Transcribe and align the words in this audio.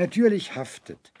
Natürlich 0.00 0.56
haftet 0.56 1.12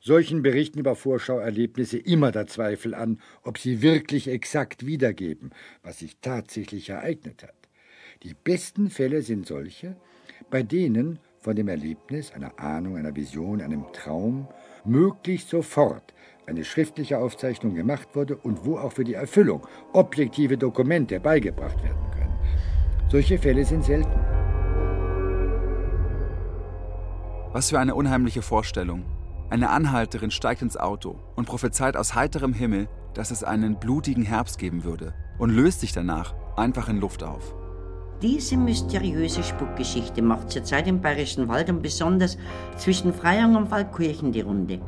solchen 0.00 0.42
Berichten 0.42 0.80
über 0.80 0.94
Vorschauerlebnisse 0.94 1.96
immer 1.96 2.30
der 2.30 2.46
Zweifel 2.46 2.94
an, 2.94 3.22
ob 3.42 3.56
sie 3.56 3.80
wirklich 3.80 4.28
exakt 4.28 4.84
wiedergeben, 4.84 5.48
was 5.82 6.00
sich 6.00 6.18
tatsächlich 6.20 6.90
ereignet 6.90 7.42
hat. 7.42 7.54
Die 8.24 8.34
besten 8.34 8.90
Fälle 8.90 9.22
sind 9.22 9.46
solche, 9.46 9.96
bei 10.50 10.62
denen 10.62 11.20
von 11.40 11.56
dem 11.56 11.68
Erlebnis, 11.68 12.30
einer 12.32 12.58
Ahnung, 12.60 12.98
einer 12.98 13.16
Vision, 13.16 13.62
einem 13.62 13.86
Traum 13.94 14.46
möglichst 14.84 15.48
sofort 15.48 16.12
eine 16.44 16.64
schriftliche 16.64 17.16
Aufzeichnung 17.16 17.74
gemacht 17.74 18.08
wurde 18.12 18.36
und 18.36 18.66
wo 18.66 18.76
auch 18.76 18.92
für 18.92 19.04
die 19.04 19.14
Erfüllung 19.14 19.66
objektive 19.94 20.58
Dokumente 20.58 21.18
beigebracht 21.18 21.82
werden 21.82 22.10
können. 22.10 22.38
Solche 23.10 23.38
Fälle 23.38 23.64
sind 23.64 23.86
selten. 23.86 24.37
Was 27.52 27.70
für 27.70 27.78
eine 27.78 27.94
unheimliche 27.94 28.42
Vorstellung. 28.42 29.04
Eine 29.48 29.70
Anhalterin 29.70 30.30
steigt 30.30 30.60
ins 30.60 30.76
Auto 30.76 31.18
und 31.34 31.46
prophezeit 31.46 31.96
aus 31.96 32.14
heiterem 32.14 32.52
Himmel, 32.52 32.88
dass 33.14 33.30
es 33.30 33.42
einen 33.42 33.78
blutigen 33.78 34.22
Herbst 34.22 34.58
geben 34.58 34.84
würde 34.84 35.14
und 35.38 35.50
löst 35.50 35.80
sich 35.80 35.92
danach 35.92 36.34
einfach 36.56 36.90
in 36.90 37.00
Luft 37.00 37.24
auf. 37.24 37.54
Diese 38.20 38.56
mysteriöse 38.56 39.42
Spukgeschichte 39.42 40.20
macht 40.20 40.50
zurzeit 40.50 40.86
im 40.88 41.00
Bayerischen 41.00 41.48
Wald 41.48 41.70
und 41.70 41.82
besonders 41.82 42.36
zwischen 42.76 43.14
Freyung 43.14 43.56
und 43.56 43.70
Waldkirchen 43.70 44.32
die 44.32 44.42
Runde. 44.42 44.80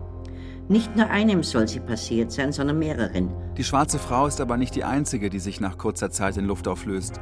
Nicht 0.68 0.94
nur 0.96 1.08
einem 1.08 1.42
soll 1.42 1.66
sie 1.66 1.80
passiert 1.80 2.30
sein, 2.30 2.52
sondern 2.52 2.78
mehreren. 2.78 3.30
Die 3.56 3.64
schwarze 3.64 3.98
Frau 3.98 4.26
ist 4.26 4.40
aber 4.40 4.56
nicht 4.56 4.74
die 4.74 4.84
einzige, 4.84 5.30
die 5.30 5.40
sich 5.40 5.60
nach 5.60 5.78
kurzer 5.78 6.10
Zeit 6.10 6.36
in 6.36 6.44
Luft 6.44 6.68
auflöst. 6.68 7.20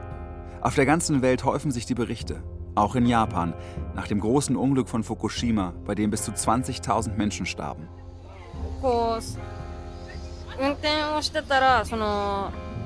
Auf 0.63 0.75
der 0.75 0.87
ganzen 0.87 1.23
Welt 1.23 1.45
häufen 1.45 1.71
sich 1.71 1.87
die 1.87 1.95
Berichte. 1.95 2.43
Auch 2.79 2.95
in 2.95 3.07
Japan, 3.07 3.55
nach 3.97 4.07
dem 4.07 4.21
großen 4.21 4.55
Unglück 4.55 4.89
von 4.89 5.03
Fukushima, 5.03 5.73
bei 5.85 5.97
dem 5.97 6.11
bis 6.11 6.23
zu 6.23 6.31
20.000 6.31 7.17
Menschen 7.17 7.45
starben. 7.45 7.89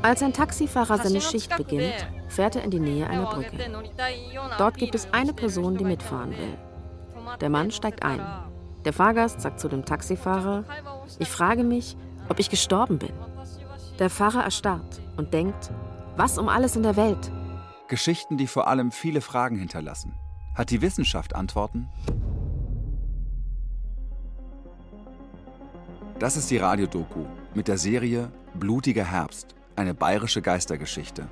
Als 0.01 0.23
ein 0.23 0.33
Taxifahrer 0.33 0.97
seine 0.97 1.21
Schicht 1.21 1.55
beginnt, 1.59 2.07
fährt 2.29 2.57
er 2.57 2.65
in 2.65 2.71
die 2.71 2.81
Nähe 2.81 3.07
einer 3.07 3.27
Brücke. 3.27 3.59
Dort 4.57 4.79
gibt 4.79 4.95
es 4.95 5.13
eine 5.13 5.35
Person, 5.35 5.77
die 5.77 5.85
mitfahren 5.85 6.31
will. 6.31 6.57
Der 7.43 7.51
Mann 7.51 7.71
steigt 7.71 8.03
ein. 8.03 8.21
Der 8.87 8.95
Fahrgast 8.95 9.43
sagt 9.43 9.61
zu 9.61 9.69
dem 9.69 9.85
Taxifahrer, 9.85 10.65
ich 11.19 11.29
frage 11.29 11.65
mich, 11.65 11.99
ob 12.31 12.39
ich 12.39 12.49
gestorben 12.49 12.99
bin. 12.99 13.13
Der 13.99 14.09
Fahrer 14.09 14.43
erstarrt 14.43 15.03
und 15.19 15.35
denkt, 15.35 15.71
was 16.17 16.39
um 16.39 16.49
alles 16.49 16.77
in 16.77 16.83
der 16.83 16.97
Welt? 16.97 17.31
Geschichten, 17.93 18.39
die 18.39 18.47
vor 18.47 18.69
allem 18.69 18.91
viele 18.91 19.21
Fragen 19.21 19.57
hinterlassen. 19.57 20.15
Hat 20.55 20.71
die 20.71 20.81
Wissenschaft 20.81 21.35
Antworten? 21.35 21.91
Das 26.19 26.39
ist 26.39 26.51
die 26.51 26.57
Radiodoku 26.57 27.27
mit 27.53 27.69
der 27.69 27.77
Serie 27.77 28.33
Blutiger 28.55 29.05
Herbst, 29.05 29.55
eine 29.77 29.93
bayerische 29.93 30.41
Geistergeschichte. 30.41 31.29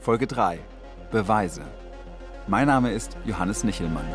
Folge 0.00 0.26
3 0.26 0.60
Beweise. 1.10 1.60
Mein 2.46 2.68
Name 2.68 2.90
ist 2.92 3.18
Johannes 3.26 3.62
Nichelmann. 3.62 4.08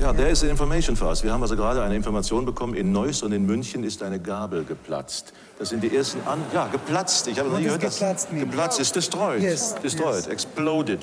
Ja, 0.00 0.12
there 0.12 0.28
is 0.28 0.42
information 0.42 0.96
for 0.96 1.08
us. 1.08 1.22
Wir 1.22 1.32
haben 1.32 1.42
also 1.42 1.54
gerade 1.54 1.80
eine 1.80 1.94
Information 1.94 2.44
bekommen, 2.44 2.74
in 2.74 2.90
Neuss 2.90 3.22
und 3.22 3.32
in 3.32 3.46
München 3.46 3.84
ist 3.84 4.02
eine 4.02 4.18
Gabel 4.18 4.64
geplatzt. 4.64 5.32
Das 5.56 5.68
sind 5.68 5.84
die 5.84 5.94
ersten 5.94 6.20
An... 6.26 6.40
Ja, 6.52 6.66
geplatzt. 6.66 7.28
Ich 7.28 7.38
habe 7.38 7.48
noch 7.48 7.58
nie 7.58 7.64
gehört, 7.64 7.84
dass... 7.84 8.00
Geplatzt, 8.00 8.28
geplatzt 8.32 8.80
ist 8.80 8.96
destroyed. 8.96 9.40
Yes, 9.40 9.76
Destroyed, 9.80 10.16
yes. 10.16 10.26
exploded. 10.26 11.00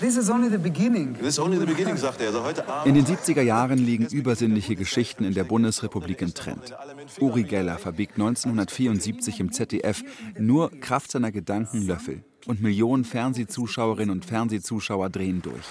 This 0.00 0.16
is 0.16 0.30
only 0.30 0.48
the 0.48 0.56
beginning. 0.56 1.14
This 1.18 1.34
is 1.34 1.38
only 1.38 1.58
the 1.58 1.66
beginning, 1.66 1.98
sagt 1.98 2.22
er. 2.22 2.28
Also 2.28 2.42
heute 2.42 2.66
Abend... 2.66 2.86
In 2.86 2.94
den 2.94 3.04
70er 3.04 3.42
Jahren 3.42 3.76
liegen 3.78 4.06
übersinnliche 4.06 4.74
Geschichten 4.74 5.24
in 5.24 5.34
der 5.34 5.44
Bundesrepublik 5.44 6.22
im 6.22 6.32
Trend. 6.32 6.74
Uri 7.20 7.42
Geller 7.42 7.76
verbiegt 7.76 8.14
1974 8.14 9.38
im 9.40 9.52
ZDF 9.52 10.02
nur 10.38 10.70
Kraft 10.80 11.10
seiner 11.10 11.30
Gedanken 11.30 11.86
Löffel. 11.86 12.24
Und 12.46 12.62
Millionen 12.62 13.04
Fernsehzuschauerinnen 13.04 14.10
und 14.10 14.24
Fernsehzuschauer 14.24 15.10
drehen 15.10 15.42
durch. 15.42 15.64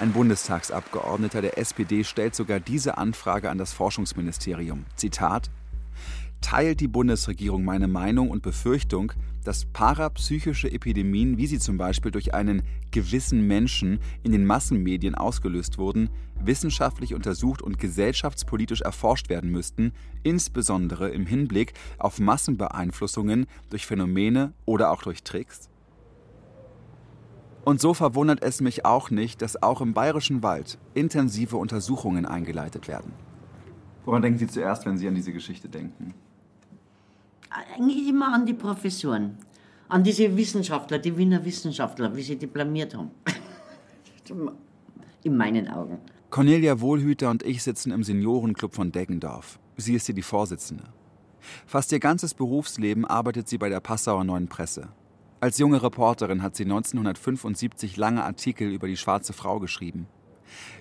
Ein 0.00 0.12
Bundestagsabgeordneter 0.12 1.40
der 1.40 1.56
SPD 1.56 2.02
stellt 2.02 2.34
sogar 2.34 2.58
diese 2.58 2.98
Anfrage 2.98 3.48
an 3.48 3.58
das 3.58 3.72
Forschungsministerium. 3.72 4.86
Zitat: 4.96 5.52
Teilt 6.40 6.80
die 6.80 6.88
Bundesregierung 6.88 7.64
meine 7.64 7.86
Meinung 7.86 8.30
und 8.30 8.42
Befürchtung, 8.42 9.12
dass 9.44 9.66
parapsychische 9.66 10.70
Epidemien, 10.70 11.38
wie 11.38 11.46
sie 11.46 11.60
zum 11.60 11.78
Beispiel 11.78 12.10
durch 12.10 12.34
einen 12.34 12.62
gewissen 12.90 13.46
Menschen 13.46 14.00
in 14.24 14.32
den 14.32 14.44
Massenmedien 14.44 15.14
ausgelöst 15.14 15.78
wurden, 15.78 16.10
wissenschaftlich 16.40 17.14
untersucht 17.14 17.62
und 17.62 17.78
gesellschaftspolitisch 17.78 18.80
erforscht 18.80 19.28
werden 19.28 19.52
müssten, 19.52 19.92
insbesondere 20.24 21.10
im 21.10 21.24
Hinblick 21.24 21.72
auf 21.98 22.18
Massenbeeinflussungen 22.18 23.46
durch 23.70 23.86
Phänomene 23.86 24.54
oder 24.64 24.90
auch 24.90 25.02
durch 25.02 25.22
Tricks? 25.22 25.70
Und 27.64 27.80
so 27.80 27.94
verwundert 27.94 28.42
es 28.42 28.60
mich 28.60 28.84
auch 28.84 29.10
nicht, 29.10 29.40
dass 29.40 29.62
auch 29.62 29.80
im 29.80 29.94
Bayerischen 29.94 30.42
Wald 30.42 30.78
intensive 30.92 31.56
Untersuchungen 31.56 32.26
eingeleitet 32.26 32.88
werden. 32.88 33.12
Woran 34.04 34.20
denken 34.20 34.38
Sie 34.38 34.46
zuerst, 34.46 34.84
wenn 34.84 34.98
Sie 34.98 35.08
an 35.08 35.14
diese 35.14 35.32
Geschichte 35.32 35.68
denken? 35.68 36.14
Eigentlich 37.50 38.08
immer 38.08 38.34
an 38.34 38.44
die 38.44 38.52
Professoren, 38.52 39.38
an 39.88 40.02
diese 40.04 40.36
Wissenschaftler, 40.36 40.98
die 40.98 41.16
Wiener 41.16 41.44
Wissenschaftler, 41.44 42.14
wie 42.14 42.22
sie 42.22 42.36
die 42.36 42.46
blamiert 42.46 42.94
haben. 42.94 43.10
In 45.22 45.36
meinen 45.36 45.68
Augen. 45.68 45.98
Cornelia 46.30 46.80
Wohlhüter 46.80 47.30
und 47.30 47.42
ich 47.44 47.62
sitzen 47.62 47.92
im 47.92 48.02
Seniorenclub 48.02 48.74
von 48.74 48.92
Deggendorf. 48.92 49.58
Sie 49.76 49.94
ist 49.94 50.06
hier 50.06 50.14
die 50.14 50.22
Vorsitzende. 50.22 50.84
Fast 51.64 51.92
ihr 51.92 52.00
ganzes 52.00 52.34
Berufsleben 52.34 53.04
arbeitet 53.04 53.48
sie 53.48 53.56
bei 53.56 53.68
der 53.68 53.80
Passauer 53.80 54.24
Neuen 54.24 54.48
Presse. 54.48 54.88
Als 55.44 55.58
junge 55.58 55.82
Reporterin 55.82 56.42
hat 56.42 56.56
sie 56.56 56.62
1975 56.62 57.98
lange 57.98 58.24
Artikel 58.24 58.66
über 58.70 58.88
die 58.88 58.96
schwarze 58.96 59.34
Frau 59.34 59.60
geschrieben. 59.60 60.06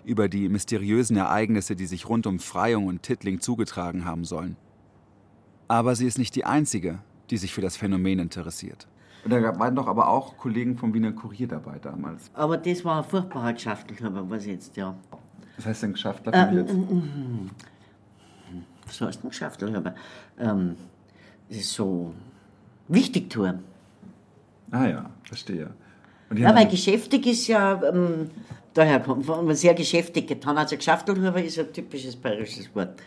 Über 0.06 0.30
die 0.30 0.48
mysteriösen 0.48 1.18
Ereignisse, 1.18 1.76
die 1.76 1.86
sich 1.86 2.08
rund 2.08 2.28
um 2.28 2.40
Freyung 2.40 2.88
und 2.88 3.04
Tittling 3.04 3.42
zugetragen 3.42 4.06
haben 4.06 4.24
sollen. 4.24 4.56
Aber 5.68 5.98
sie 5.98 6.08
ist 6.08 6.18
nicht 6.18 6.34
die 6.36 6.46
Einzige, 6.46 7.00
die 7.30 7.36
sich 7.36 7.54
für 7.54 7.60
das 7.60 7.76
Phänomen 7.76 8.20
interessiert. 8.20 8.88
Und 9.26 9.32
da 9.32 9.60
waren 9.60 9.76
doch 9.76 9.88
aber 9.88 10.08
auch 10.08 10.38
Kollegen 10.38 10.78
vom 10.78 10.94
Wiener 10.94 11.12
Kurier 11.12 11.50
dabei 11.50 11.78
damals. 11.80 12.32
Aber 12.34 12.56
das 12.56 12.86
war 12.86 13.04
ein 13.04 13.10
furchtbarer 13.10 13.52
Geschäftelhuber, 13.52 14.30
was 14.30 14.46
jetzt, 14.46 14.78
ja. 14.78 14.96
Was 15.58 15.66
heißt 15.66 15.84
denn 15.84 15.92
Geschäftler? 15.92 16.34
Äh, 16.34 16.56
äh, 16.56 16.62
äh, 16.62 16.66
was 18.86 19.02
heißt 19.02 19.24
denn 19.24 19.30
Geschäftelhuber? 19.30 19.94
Ähm, 20.40 20.78
das 21.50 21.58
ist 21.58 21.74
so 21.74 22.14
wichtig 22.88 23.30
tun. 23.30 23.60
Ah 24.74 24.88
ja, 24.88 25.10
verstehe. 25.24 25.70
Ja, 26.36 26.56
weil 26.56 26.68
geschäftig 26.68 27.28
ist 27.28 27.46
ja, 27.48 27.80
ähm, 27.84 28.32
daher 28.74 29.00
kommt, 29.00 29.28
man 29.28 29.56
sehr 29.56 29.76
geschäftig 29.76 30.28
getan. 30.28 30.58
Also 30.58 30.76
Geschäftelhuber 30.76 31.44
ist 31.44 31.60
ein 31.60 31.72
typisches 31.72 32.16
bayerisches 32.16 32.76
Wort. 32.76 33.00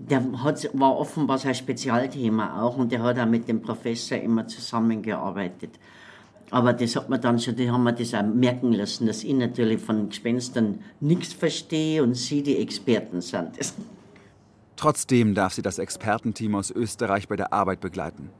Der 0.00 0.20
hat, 0.42 0.68
war 0.72 0.98
offenbar 0.98 1.38
sein 1.38 1.54
Spezialthema 1.54 2.60
auch 2.60 2.76
und 2.76 2.90
der 2.90 3.04
hat 3.04 3.20
auch 3.20 3.26
mit 3.26 3.46
dem 3.46 3.62
Professor 3.62 4.18
immer 4.18 4.48
zusammengearbeitet. 4.48 5.78
Aber 6.50 6.72
das 6.72 6.96
hat 6.96 7.08
man 7.08 7.20
dann 7.20 7.38
schon, 7.38 7.54
die 7.54 7.70
haben 7.70 7.84
mir 7.84 7.92
das 7.92 8.12
auch 8.12 8.24
merken 8.24 8.72
lassen, 8.72 9.06
dass 9.06 9.22
ich 9.22 9.32
natürlich 9.32 9.80
von 9.80 10.08
Gespenstern 10.08 10.80
nichts 10.98 11.34
verstehe 11.34 12.02
und 12.02 12.14
sie 12.14 12.42
die 12.42 12.56
Experten 12.58 13.20
sind. 13.20 13.50
Trotzdem 14.76 15.34
darf 15.36 15.54
sie 15.54 15.62
das 15.62 15.78
Expertenteam 15.78 16.56
aus 16.56 16.72
Österreich 16.72 17.28
bei 17.28 17.36
der 17.36 17.52
Arbeit 17.52 17.80
begleiten. 17.80 18.30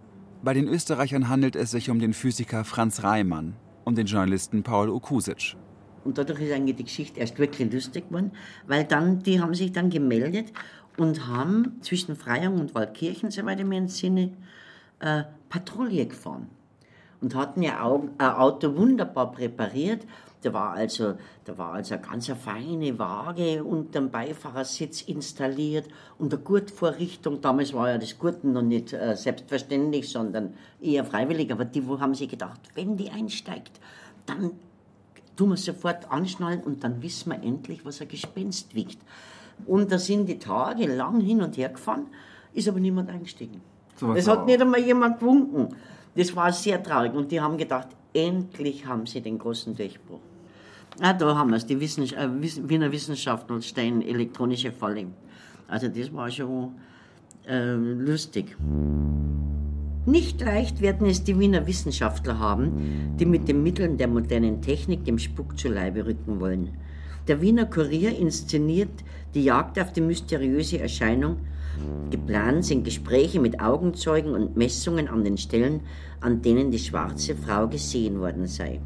Bei 0.46 0.54
den 0.54 0.68
Österreichern 0.68 1.28
handelt 1.28 1.56
es 1.56 1.72
sich 1.72 1.90
um 1.90 1.98
den 1.98 2.12
Physiker 2.12 2.64
Franz 2.64 3.02
Reimann 3.02 3.56
und 3.82 3.98
den 3.98 4.06
Journalisten 4.06 4.62
Paul 4.62 4.90
Okusic. 4.90 5.56
Und 6.04 6.18
dadurch 6.18 6.40
ist 6.40 6.52
eigentlich 6.52 6.76
die 6.76 6.84
Geschichte 6.84 7.18
erst 7.18 7.36
wirklich 7.40 7.72
lustig 7.72 8.06
geworden, 8.06 8.30
weil 8.68 8.84
dann, 8.84 9.24
die 9.24 9.40
haben 9.40 9.54
sich 9.54 9.72
dann 9.72 9.90
gemeldet 9.90 10.52
und 10.98 11.26
haben 11.26 11.78
zwischen 11.80 12.14
Freyung 12.14 12.60
und 12.60 12.76
Waldkirchen, 12.76 13.32
soweit 13.32 13.58
ich 13.58 13.66
mich 13.66 13.76
entsinne, 13.76 14.34
äh, 15.00 15.24
Patrouille 15.48 16.06
gefahren. 16.06 16.46
Und 17.20 17.34
hatten 17.34 17.62
ihr 17.62 17.82
Auto 17.82 18.76
wunderbar 18.76 19.32
präpariert. 19.32 20.06
Da 20.46 20.52
war 20.52 20.74
also, 20.74 21.14
da 21.44 21.58
war 21.58 21.72
also 21.72 21.94
eine 21.94 22.04
ganz 22.04 22.28
feine 22.28 22.96
Waage 23.00 23.64
unterm 23.64 24.12
Beifahrersitz 24.12 25.02
installiert 25.02 25.88
und 26.20 26.32
eine 26.32 26.40
Gurtvorrichtung. 26.40 27.40
Damals 27.40 27.74
war 27.74 27.90
ja 27.90 27.98
das 27.98 28.16
Gurten 28.16 28.52
noch 28.52 28.62
nicht 28.62 28.92
äh, 28.92 29.16
selbstverständlich, 29.16 30.08
sondern 30.08 30.54
eher 30.80 31.04
freiwillig. 31.04 31.50
Aber 31.50 31.64
die 31.64 31.84
wo 31.88 31.98
haben 31.98 32.14
sich 32.14 32.28
gedacht, 32.28 32.60
wenn 32.76 32.96
die 32.96 33.10
einsteigt, 33.10 33.80
dann 34.24 34.52
tun 35.34 35.48
wir 35.48 35.56
sofort 35.56 36.12
anschnallen 36.12 36.60
und 36.60 36.84
dann 36.84 37.02
wissen 37.02 37.32
wir 37.32 37.42
endlich, 37.42 37.84
was 37.84 38.00
ein 38.00 38.06
Gespenst 38.06 38.72
wiegt. 38.76 38.98
Und 39.66 39.90
da 39.90 39.98
sind 39.98 40.26
die 40.28 40.38
Tage 40.38 40.86
lang 40.86 41.20
hin 41.20 41.42
und 41.42 41.56
her 41.56 41.70
gefahren, 41.70 42.06
ist 42.54 42.68
aber 42.68 42.78
niemand 42.78 43.10
eingestiegen. 43.10 43.62
So 43.96 44.14
hat 44.14 44.46
nicht 44.46 44.60
einmal 44.60 44.80
jemand 44.80 45.18
gewunken. 45.18 45.74
Das 46.14 46.36
war 46.36 46.52
sehr 46.52 46.80
traurig 46.80 47.14
und 47.14 47.32
die 47.32 47.40
haben 47.40 47.58
gedacht, 47.58 47.88
endlich 48.14 48.86
haben 48.86 49.06
sie 49.06 49.20
den 49.20 49.40
großen 49.40 49.74
Durchbruch. 49.74 50.20
Ah, 51.00 51.12
da 51.12 51.36
haben 51.36 51.50
wir 51.50 51.56
es, 51.56 51.66
die 51.66 51.78
Wissens 51.78 52.12
äh, 52.12 52.28
Wiener 52.40 52.90
Wissenschaftler 52.90 53.60
stellen 53.60 54.00
elektronische 54.00 54.72
Falle. 54.72 55.06
Also 55.68 55.88
das 55.88 56.10
war 56.12 56.30
schon 56.30 56.72
äh, 57.46 57.74
lustig. 57.74 58.56
Nicht 60.06 60.40
leicht 60.40 60.80
werden 60.80 61.06
es 61.06 61.22
die 61.22 61.38
Wiener 61.38 61.66
Wissenschaftler 61.66 62.38
haben, 62.38 63.16
die 63.18 63.26
mit 63.26 63.46
den 63.46 63.62
Mitteln 63.62 63.98
der 63.98 64.08
modernen 64.08 64.62
Technik 64.62 65.04
dem 65.04 65.18
Spuk 65.18 65.58
zu 65.58 65.68
Leibe 65.68 66.06
rücken 66.06 66.40
wollen. 66.40 66.70
Der 67.28 67.42
Wiener 67.42 67.66
Kurier 67.66 68.16
inszeniert 68.16 69.04
die 69.34 69.44
Jagd 69.44 69.78
auf 69.78 69.92
die 69.92 70.00
mysteriöse 70.00 70.78
Erscheinung. 70.78 71.38
Geplant 72.10 72.64
sind 72.64 72.84
Gespräche 72.84 73.38
mit 73.38 73.60
Augenzeugen 73.60 74.32
und 74.32 74.56
Messungen 74.56 75.08
an 75.08 75.24
den 75.24 75.36
Stellen, 75.36 75.80
an 76.20 76.40
denen 76.40 76.70
die 76.70 76.78
schwarze 76.78 77.34
Frau 77.34 77.68
gesehen 77.68 78.20
worden 78.20 78.46
sei. 78.46 78.80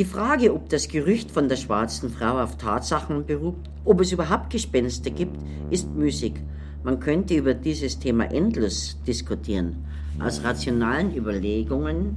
Die 0.00 0.06
Frage, 0.06 0.54
ob 0.54 0.70
das 0.70 0.88
Gerücht 0.88 1.30
von 1.30 1.50
der 1.50 1.56
schwarzen 1.56 2.08
Frau 2.08 2.40
auf 2.42 2.56
Tatsachen 2.56 3.26
beruht, 3.26 3.68
ob 3.84 4.00
es 4.00 4.12
überhaupt 4.12 4.48
Gespenster 4.48 5.10
gibt, 5.10 5.36
ist 5.68 5.94
müßig. 5.94 6.36
Man 6.82 7.00
könnte 7.00 7.34
über 7.34 7.52
dieses 7.52 7.98
Thema 7.98 8.24
endlos 8.32 8.96
diskutieren. 9.06 9.84
Aus 10.18 10.42
rationalen 10.42 11.14
Überlegungen 11.14 12.16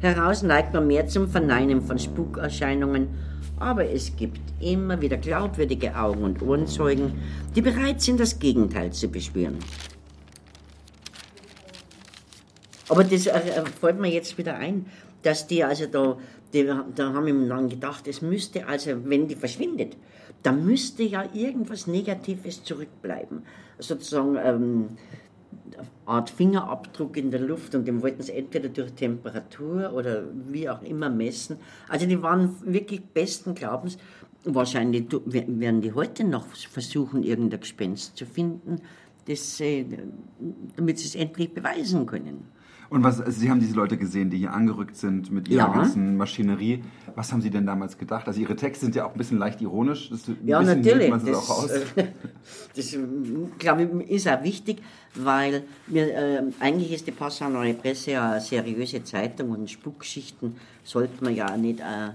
heraus 0.00 0.42
neigt 0.42 0.74
man 0.74 0.88
mehr 0.88 1.06
zum 1.06 1.26
Verneinen 1.26 1.80
von 1.80 1.98
Spukerscheinungen, 1.98 3.08
aber 3.58 3.88
es 3.88 4.14
gibt 4.14 4.42
immer 4.60 5.00
wieder 5.00 5.16
glaubwürdige 5.16 5.96
Augen- 5.96 6.22
und 6.22 6.42
Ohrenzeugen, 6.42 7.14
die 7.54 7.62
bereit 7.62 8.02
sind, 8.02 8.20
das 8.20 8.38
Gegenteil 8.38 8.92
zu 8.92 9.08
beschwören. 9.08 9.56
Aber 12.90 13.04
das 13.04 13.26
fällt 13.80 14.00
mir 14.00 14.10
jetzt 14.10 14.36
wieder 14.36 14.56
ein, 14.58 14.84
dass 15.26 15.46
die 15.46 15.64
also 15.64 15.86
da, 15.86 16.18
die, 16.52 16.64
da 16.64 17.12
haben 17.12 17.26
wir 17.26 17.48
dann 17.48 17.68
gedacht, 17.68 18.06
es 18.08 18.22
müsste 18.22 18.66
also, 18.66 18.92
wenn 19.04 19.28
die 19.28 19.36
verschwindet, 19.36 19.96
da 20.42 20.52
müsste 20.52 21.02
ja 21.02 21.24
irgendwas 21.32 21.86
Negatives 21.86 22.62
zurückbleiben. 22.62 23.42
Sozusagen 23.78 24.36
ähm, 24.36 24.88
Art 26.04 26.30
Fingerabdruck 26.30 27.16
in 27.16 27.30
der 27.30 27.40
Luft 27.40 27.74
und 27.74 27.86
den 27.86 28.02
wollten 28.02 28.22
sie 28.22 28.32
entweder 28.32 28.68
durch 28.68 28.92
Temperatur 28.92 29.92
oder 29.92 30.24
wie 30.48 30.68
auch 30.68 30.82
immer 30.82 31.10
messen. 31.10 31.58
Also 31.88 32.06
die 32.06 32.22
waren 32.22 32.54
wirklich 32.64 33.02
besten 33.04 33.54
Glaubens. 33.54 33.98
Wahrscheinlich 34.44 35.06
werden 35.26 35.80
die 35.80 35.92
heute 35.92 36.22
noch 36.22 36.46
versuchen, 36.46 37.24
irgendein 37.24 37.60
Gespenst 37.60 38.16
zu 38.16 38.24
finden, 38.24 38.80
das, 39.26 39.60
damit 40.76 40.98
sie 40.98 41.06
es 41.06 41.14
endlich 41.16 41.52
beweisen 41.52 42.06
können. 42.06 42.44
Und 42.88 43.02
was, 43.02 43.20
also 43.20 43.38
Sie 43.40 43.50
haben 43.50 43.60
diese 43.60 43.74
Leute 43.74 43.96
gesehen, 43.96 44.30
die 44.30 44.38
hier 44.38 44.52
angerückt 44.52 44.96
sind 44.96 45.30
mit 45.30 45.48
ihrer 45.48 45.68
ja. 45.68 45.72
ganzen 45.72 46.16
Maschinerie. 46.16 46.84
Was 47.14 47.32
haben 47.32 47.40
Sie 47.40 47.50
denn 47.50 47.66
damals 47.66 47.98
gedacht? 47.98 48.26
Also 48.28 48.40
Ihre 48.40 48.56
Texte 48.56 48.84
sind 48.84 48.94
ja 48.94 49.06
auch 49.06 49.12
ein 49.12 49.18
bisschen 49.18 49.38
leicht 49.38 49.60
ironisch. 49.60 50.10
Ja, 50.44 50.62
natürlich. 50.62 51.10
Das, 51.10 51.34
auch 51.34 51.64
aus. 51.64 51.70
das, 52.76 52.96
glaube 53.58 53.82
ich, 54.04 54.10
ist 54.10 54.28
auch 54.28 54.42
wichtig, 54.42 54.82
weil 55.14 55.64
wir, 55.86 56.14
äh, 56.14 56.42
eigentlich 56.60 56.92
ist 56.92 57.06
die 57.06 57.12
Passau 57.12 57.48
Neue 57.48 57.74
Presse 57.74 58.12
ja 58.12 58.32
eine 58.32 58.40
seriöse 58.40 59.02
Zeitung 59.02 59.50
und 59.50 59.70
Spukgeschichten 59.70 60.56
sollte 60.84 61.24
man 61.24 61.34
ja 61.34 61.56
nicht 61.56 61.80
äh, 61.80 62.10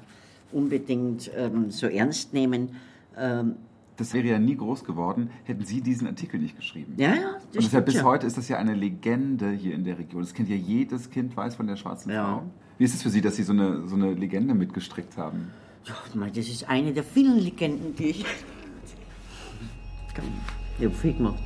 unbedingt 0.51 1.29
ähm, 1.35 1.71
so 1.71 1.87
ernst 1.87 2.33
nehmen. 2.33 2.75
Ähm, 3.17 3.55
das 4.01 4.13
wäre 4.13 4.27
ja 4.27 4.39
nie 4.39 4.57
groß 4.57 4.83
geworden, 4.83 5.29
hätten 5.43 5.63
Sie 5.63 5.81
diesen 5.81 6.07
Artikel 6.07 6.39
nicht 6.39 6.55
geschrieben. 6.55 6.93
Ja, 6.97 7.13
ja. 7.13 7.13
Das 7.13 7.57
und 7.57 7.63
deshalb 7.65 7.85
bis 7.85 7.95
ja. 7.95 8.03
heute 8.03 8.25
ist 8.25 8.37
das 8.37 8.49
ja 8.49 8.57
eine 8.57 8.73
Legende 8.73 9.51
hier 9.51 9.75
in 9.75 9.83
der 9.83 9.97
Region. 9.99 10.21
Das 10.21 10.33
kennt 10.33 10.49
ja 10.49 10.55
jedes 10.55 11.09
Kind, 11.09 11.37
weiß 11.37 11.55
von 11.55 11.67
der 11.67 11.75
schwarzen 11.75 12.11
ja. 12.11 12.25
Frau. 12.25 12.43
Wie 12.79 12.83
ist 12.83 12.95
es 12.95 13.03
für 13.03 13.11
Sie, 13.11 13.21
dass 13.21 13.35
Sie 13.35 13.43
so 13.43 13.53
eine, 13.53 13.87
so 13.87 13.95
eine 13.95 14.13
Legende 14.13 14.55
mitgestrickt 14.55 15.17
haben? 15.17 15.51
Ja, 15.85 15.95
das 16.27 16.47
ist 16.47 16.67
eine 16.67 16.93
der 16.93 17.03
vielen 17.03 17.39
Legenden, 17.39 17.95
die 17.95 18.05
ich. 18.05 18.25
Ich 20.09 20.85
habe 20.85 20.95
viel 20.95 21.13
gemacht. 21.13 21.43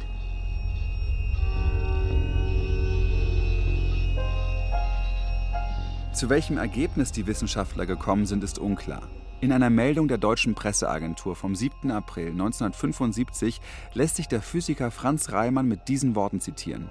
Zu 6.14 6.30
welchem 6.30 6.58
Ergebnis 6.58 7.12
die 7.12 7.28
Wissenschaftler 7.28 7.86
gekommen 7.86 8.26
sind, 8.26 8.44
ist 8.46 8.58
unklar. 8.58 9.04
In 9.42 9.52
einer 9.52 9.70
Meldung 9.70 10.08
der 10.08 10.18
Deutschen 10.18 10.56
Presseagentur 10.56 11.36
vom 11.36 11.56
7. 11.56 11.92
April 11.92 12.30
1975 12.30 13.60
lässt 13.94 14.16
sich 14.16 14.28
der 14.28 14.42
Physiker 14.42 14.92
Franz 14.92 15.32
Reimann 15.34 15.68
mit 15.68 15.90
diesen 15.90 16.16
Worten 16.16 16.40
zitieren. 16.40 16.90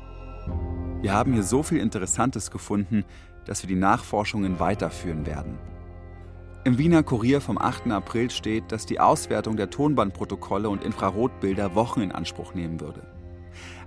Wir 1.00 1.14
haben 1.14 1.32
hier 1.32 1.43
so 1.43 1.62
viel 1.62 1.79
Interessantes 1.79 2.50
gefunden, 2.50 3.05
dass 3.46 3.62
wir 3.62 3.69
die 3.69 3.81
Nachforschungen 3.81 4.61
weiterführen 4.61 5.25
werden. 5.26 5.58
Im 6.64 6.76
Wiener 6.76 7.02
Kurier 7.02 7.41
vom 7.41 7.56
8. 7.56 7.91
April 7.91 8.31
steht, 8.31 8.73
dass 8.73 8.85
die 8.85 9.00
Auswertung 9.00 9.56
der 9.56 9.70
Tonbandprotokolle 9.70 10.69
und 10.69 10.85
Infrarotbilder 10.85 11.75
Wochen 11.75 12.02
in 12.02 12.12
Anspruch 12.12 12.55
nehmen 12.55 12.81
würde. 12.81 13.06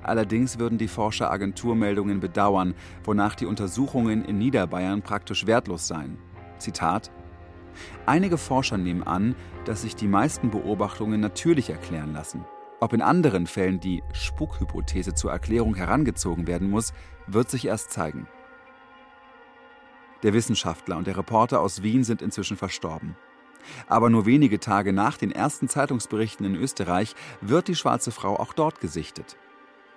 Allerdings 0.01 0.57
würden 0.57 0.77
die 0.77 0.87
Forscher 0.87 1.31
Agenturmeldungen 1.31 2.19
bedauern, 2.19 2.73
wonach 3.03 3.35
die 3.35 3.45
Untersuchungen 3.45 4.25
in 4.25 4.39
Niederbayern 4.39 5.03
praktisch 5.03 5.45
wertlos 5.45 5.87
seien. 5.87 6.17
Zitat 6.57 7.11
Einige 8.05 8.37
Forscher 8.37 8.77
nehmen 8.77 9.03
an, 9.03 9.35
dass 9.65 9.81
sich 9.81 9.95
die 9.95 10.07
meisten 10.07 10.49
Beobachtungen 10.49 11.19
natürlich 11.19 11.69
erklären 11.69 12.13
lassen. 12.13 12.45
Ob 12.79 12.93
in 12.93 13.01
anderen 13.01 13.47
Fällen 13.47 13.79
die 13.79 14.03
Spukhypothese 14.13 15.13
zur 15.13 15.31
Erklärung 15.31 15.75
herangezogen 15.75 16.47
werden 16.47 16.69
muss, 16.69 16.93
wird 17.25 17.49
sich 17.49 17.65
erst 17.65 17.91
zeigen. 17.91 18.27
Der 20.23 20.33
Wissenschaftler 20.33 20.97
und 20.97 21.07
der 21.07 21.17
Reporter 21.17 21.59
aus 21.59 21.83
Wien 21.83 22.03
sind 22.03 22.21
inzwischen 22.21 22.57
verstorben. 22.57 23.15
Aber 23.87 24.09
nur 24.09 24.25
wenige 24.25 24.59
Tage 24.59 24.93
nach 24.93 25.17
den 25.17 25.31
ersten 25.31 25.67
Zeitungsberichten 25.67 26.45
in 26.45 26.55
Österreich 26.55 27.15
wird 27.41 27.67
die 27.67 27.75
schwarze 27.75 28.11
Frau 28.11 28.37
auch 28.37 28.53
dort 28.53 28.79
gesichtet. 28.79 29.37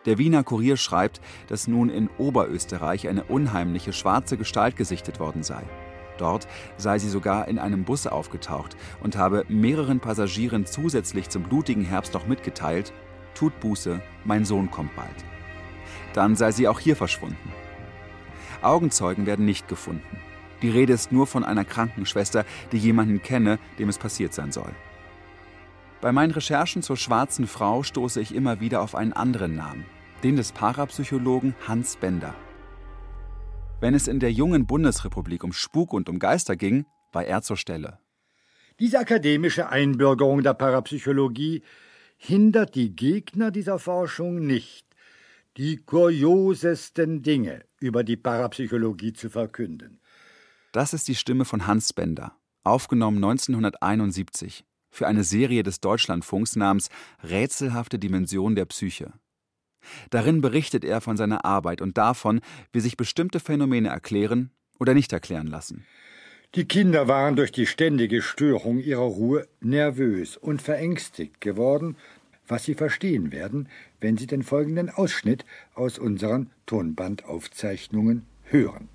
Der 0.07 0.19
Wiener 0.19 0.43
Kurier 0.43 0.77
schreibt, 0.77 1.21
dass 1.49 1.69
nun 1.69 1.91
in 1.91 2.09
Oberösterreich 2.19 3.09
eine 3.09 3.25
unheimliche 3.25 3.93
schwarze 3.93 4.39
Gestalt 4.39 4.77
gesichtet 4.77 5.21
worden 5.21 5.43
sei. 5.43 5.63
Dort 6.21 6.47
sei 6.77 6.99
sie 6.99 7.09
sogar 7.09 7.49
in 7.49 7.59
einem 7.59 7.85
Bus 7.85 8.07
aufgetaucht 8.07 8.77
und 9.03 9.17
habe 9.17 9.45
mehreren 9.49 10.01
Passagieren 10.01 10.67
zusätzlich 10.67 11.31
zum 11.31 11.45
blutigen 11.45 11.85
Herbst 11.85 12.13
noch 12.13 12.27
mitgeteilt, 12.27 12.93
tut 13.35 13.59
Buße, 13.61 14.03
mein 14.25 14.45
Sohn 14.45 14.71
kommt 14.71 14.95
bald. 14.95 15.09
Dann 16.13 16.37
sei 16.37 16.53
sie 16.53 16.69
auch 16.69 16.79
hier 16.79 16.97
verschwunden. 16.97 17.53
Augenzeugen 18.61 19.25
werden 19.25 19.47
nicht 19.47 19.67
gefunden. 19.67 20.19
Die 20.61 20.69
Rede 20.69 20.93
ist 20.93 21.11
nur 21.11 21.27
von 21.27 21.43
einer 21.43 21.65
Krankenschwester, 21.65 22.45
die 22.73 22.77
jemanden 22.77 23.23
kenne, 23.23 23.59
dem 23.79 23.89
es 23.89 23.97
passiert 23.97 24.35
sein 24.35 24.53
soll. 24.53 24.73
Bei 26.03 26.13
meinen 26.13 26.33
Recherchen 26.33 26.83
zur 26.83 26.99
schwarzen 26.99 27.47
Frau 27.47 27.83
stoße 27.83 28.21
ich 28.21 28.35
immer 28.35 28.61
wieder 28.61 28.83
auf 28.83 28.95
einen 28.95 29.15
anderen 29.15 29.55
Namen, 29.55 29.87
den 30.23 30.37
des 30.37 30.53
Parapsychologen 30.53 31.55
Hans 31.67 31.97
Bender. 31.97 32.35
Wenn 33.81 33.95
es 33.95 34.09
in 34.09 34.21
der 34.21 34.31
jungen 34.31 34.67
Bundesrepublik 34.67 35.43
um 35.43 35.55
Spuk 35.55 35.95
und 35.95 36.11
um 36.11 36.19
Geister 36.19 36.55
ging, 36.55 36.85
war 37.13 37.25
er 37.25 37.41
zur 37.41 37.57
Stelle. 37.57 37.99
Diese 38.79 38.99
akademische 38.99 39.71
Einbürgerung 39.71 40.43
der 40.43 40.53
Parapsychologie 40.53 41.63
hindert 42.19 42.75
die 42.75 42.95
Gegner 42.95 43.51
dieser 43.51 43.79
Forschung 43.79 44.47
nicht, 44.47 44.87
die 45.57 45.79
kuriosesten 45.79 47.23
Dinge 47.23 47.65
über 47.81 48.05
die 48.05 48.19
Parapsychologie 48.19 49.15
zu 49.15 49.31
verkünden. 49.31 50.01
Das 50.73 50.93
ist 50.93 51.09
die 51.09 51.15
Stimme 51.15 51.47
von 51.47 51.67
Hans 51.67 51.95
Bender, 51.95 52.37
aufgenommen 52.63 53.17
1971 53.17 54.65
für 54.91 55.07
eine 55.07 55.25
Serie 55.25 55.63
des 55.63 55.81
Deutschlandfunks 55.81 56.57
namens 56.57 56.91
Rätselhafte 57.23 57.99
Dimension 57.99 58.55
der 58.55 58.67
Psyche. 58.67 59.15
Darin 60.11 60.41
berichtet 60.41 60.85
er 60.85 61.01
von 61.01 61.17
seiner 61.17 61.45
Arbeit 61.45 61.81
und 61.81 61.99
davon, 61.99 62.41
wie 62.73 62.81
sich 62.81 62.97
bestimmte 62.97 63.41
Phänomene 63.41 63.89
erklären 63.89 64.51
oder 64.79 64.95
nicht 64.95 65.13
erklären 65.13 65.47
lassen. 65.47 65.85
Die 66.57 66.65
Kinder 66.65 67.07
waren 67.07 67.37
durch 67.37 67.53
die 67.53 67.67
ständige 67.67 68.23
Störung 68.23 68.81
ihrer 68.81 69.03
Ruhe 69.03 69.47
nervös 69.61 70.37
und 70.37 70.61
verängstigt 70.61 71.41
geworden, 71.41 71.97
was 72.49 72.65
sie 72.65 72.75
verstehen 72.75 73.31
werden, 73.31 73.69
wenn 74.01 74.17
sie 74.17 74.27
den 74.27 74.43
folgenden 74.43 74.91
Ausschnitt 74.91 75.45
aus 75.75 75.99
unseren 75.99 76.51
Tonbandaufzeichnungen 76.67 78.27
hören. 78.43 78.89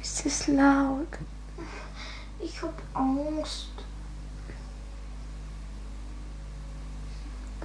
Es 0.00 0.26
ist 0.26 0.48
laut. 0.48 1.18
Ich 2.42 2.60
hab 2.62 2.74
Angst. 2.94 3.79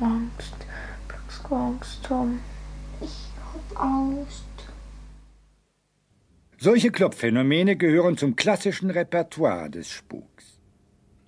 Angst. 0.02 0.56
Plötzlich 1.08 1.52
Angst, 1.52 2.04
Tom. 2.04 2.40
Ich 3.02 3.28
hab 3.54 3.82
Angst. 3.82 4.44
Solche 6.58 6.92
Klopfphänomene 6.92 7.76
gehören 7.76 8.18
zum 8.18 8.36
klassischen 8.36 8.90
Repertoire 8.90 9.70
des 9.70 9.90
Spuks. 9.90 10.60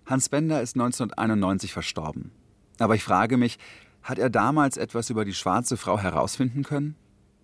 Hans 0.06 0.30
Bender 0.30 0.62
ist 0.62 0.76
1991 0.76 1.74
verstorben. 1.74 2.32
Aber 2.80 2.96
ich 2.96 3.04
frage 3.04 3.38
mich, 3.38 3.60
Hat 4.08 4.20
er 4.20 4.30
damals 4.30 4.78
etwas 4.78 5.10
über 5.10 5.26
die 5.26 5.34
schwarze 5.34 5.76
Frau 5.76 6.00
herausfinden 6.00 6.64
können? 6.64 6.96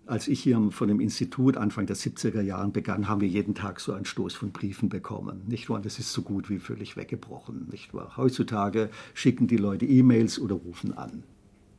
Als 0.06 0.28
ich 0.28 0.42
hier 0.42 0.70
von 0.70 0.88
dem 0.88 1.00
Institut 1.00 1.56
Anfang 1.56 1.86
der 1.86 1.96
70er 1.96 2.42
Jahren 2.42 2.72
begann, 2.72 3.08
haben 3.08 3.22
wir 3.22 3.28
jeden 3.28 3.54
Tag 3.54 3.80
so 3.80 3.94
einen 3.94 4.04
Stoß 4.04 4.34
von 4.34 4.52
Briefen 4.52 4.90
bekommen. 4.90 5.42
Nicht 5.46 5.70
wahr? 5.70 5.80
Das 5.80 5.98
ist 5.98 6.12
so 6.12 6.20
gut 6.20 6.50
wie 6.50 6.58
völlig 6.58 6.98
weggebrochen. 6.98 7.68
Nicht 7.70 7.94
wahr? 7.94 8.18
Heutzutage 8.18 8.90
schicken 9.14 9.46
die 9.46 9.56
Leute 9.56 9.86
E-Mails 9.86 10.38
oder 10.38 10.56
rufen 10.56 10.92
an. 10.92 11.22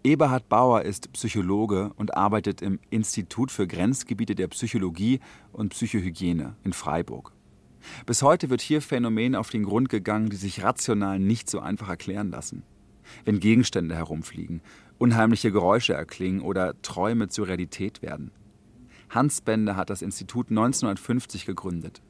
Eberhard 0.04 0.50
Bauer 0.50 0.82
ist 0.82 1.14
Psychologe 1.14 1.92
und 1.98 2.18
arbeitet 2.18 2.64
im 2.64 2.80
Institut 2.90 3.52
für 3.52 3.68
Grenzgebiete 3.68 4.34
der 4.34 4.48
Psychologie 4.48 5.20
und 5.52 5.70
Psychohygiene 5.70 6.56
in 6.64 6.74
Freiburg. 6.74 7.32
Bis 8.08 8.24
heute 8.24 8.50
wird 8.50 8.62
hier 8.62 8.82
Phänomenen 8.82 9.36
auf 9.36 9.52
den 9.52 9.64
Grund 9.64 9.90
gegangen, 9.90 10.30
die 10.30 10.36
sich 10.36 10.64
rational 10.64 11.20
nicht 11.20 11.48
so 11.48 11.60
einfach 11.60 11.90
erklären 11.90 12.32
lassen. 12.32 12.64
Wenn 13.24 13.40
Gegenstände 13.40 13.96
herumfliegen, 13.96 14.62
unheimliche 14.98 15.52
Geräusche 15.52 15.94
erklingen 15.94 16.42
oder 16.42 16.80
Träume 16.82 17.28
zur 17.28 17.48
Realität 17.48 18.02
werden. 18.02 18.32
Hans 19.10 19.42
Bender 19.42 19.76
hat 19.76 19.90
das 19.90 20.02
Institut 20.02 20.50
1950 20.50 21.46
gegründet. 21.46 22.02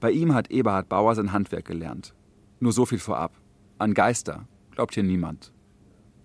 Bei 0.00 0.10
ihm 0.10 0.34
hat 0.34 0.50
Eberhard 0.50 0.88
Bauer 0.88 1.14
sein 1.14 1.32
Handwerk 1.32 1.64
gelernt. 1.64 2.14
Nur 2.60 2.72
so 2.72 2.86
viel 2.86 2.98
vorab. 2.98 3.32
An 3.78 3.94
Geister 3.94 4.46
glaubt 4.72 4.94
hier 4.94 5.02
niemand. 5.02 5.52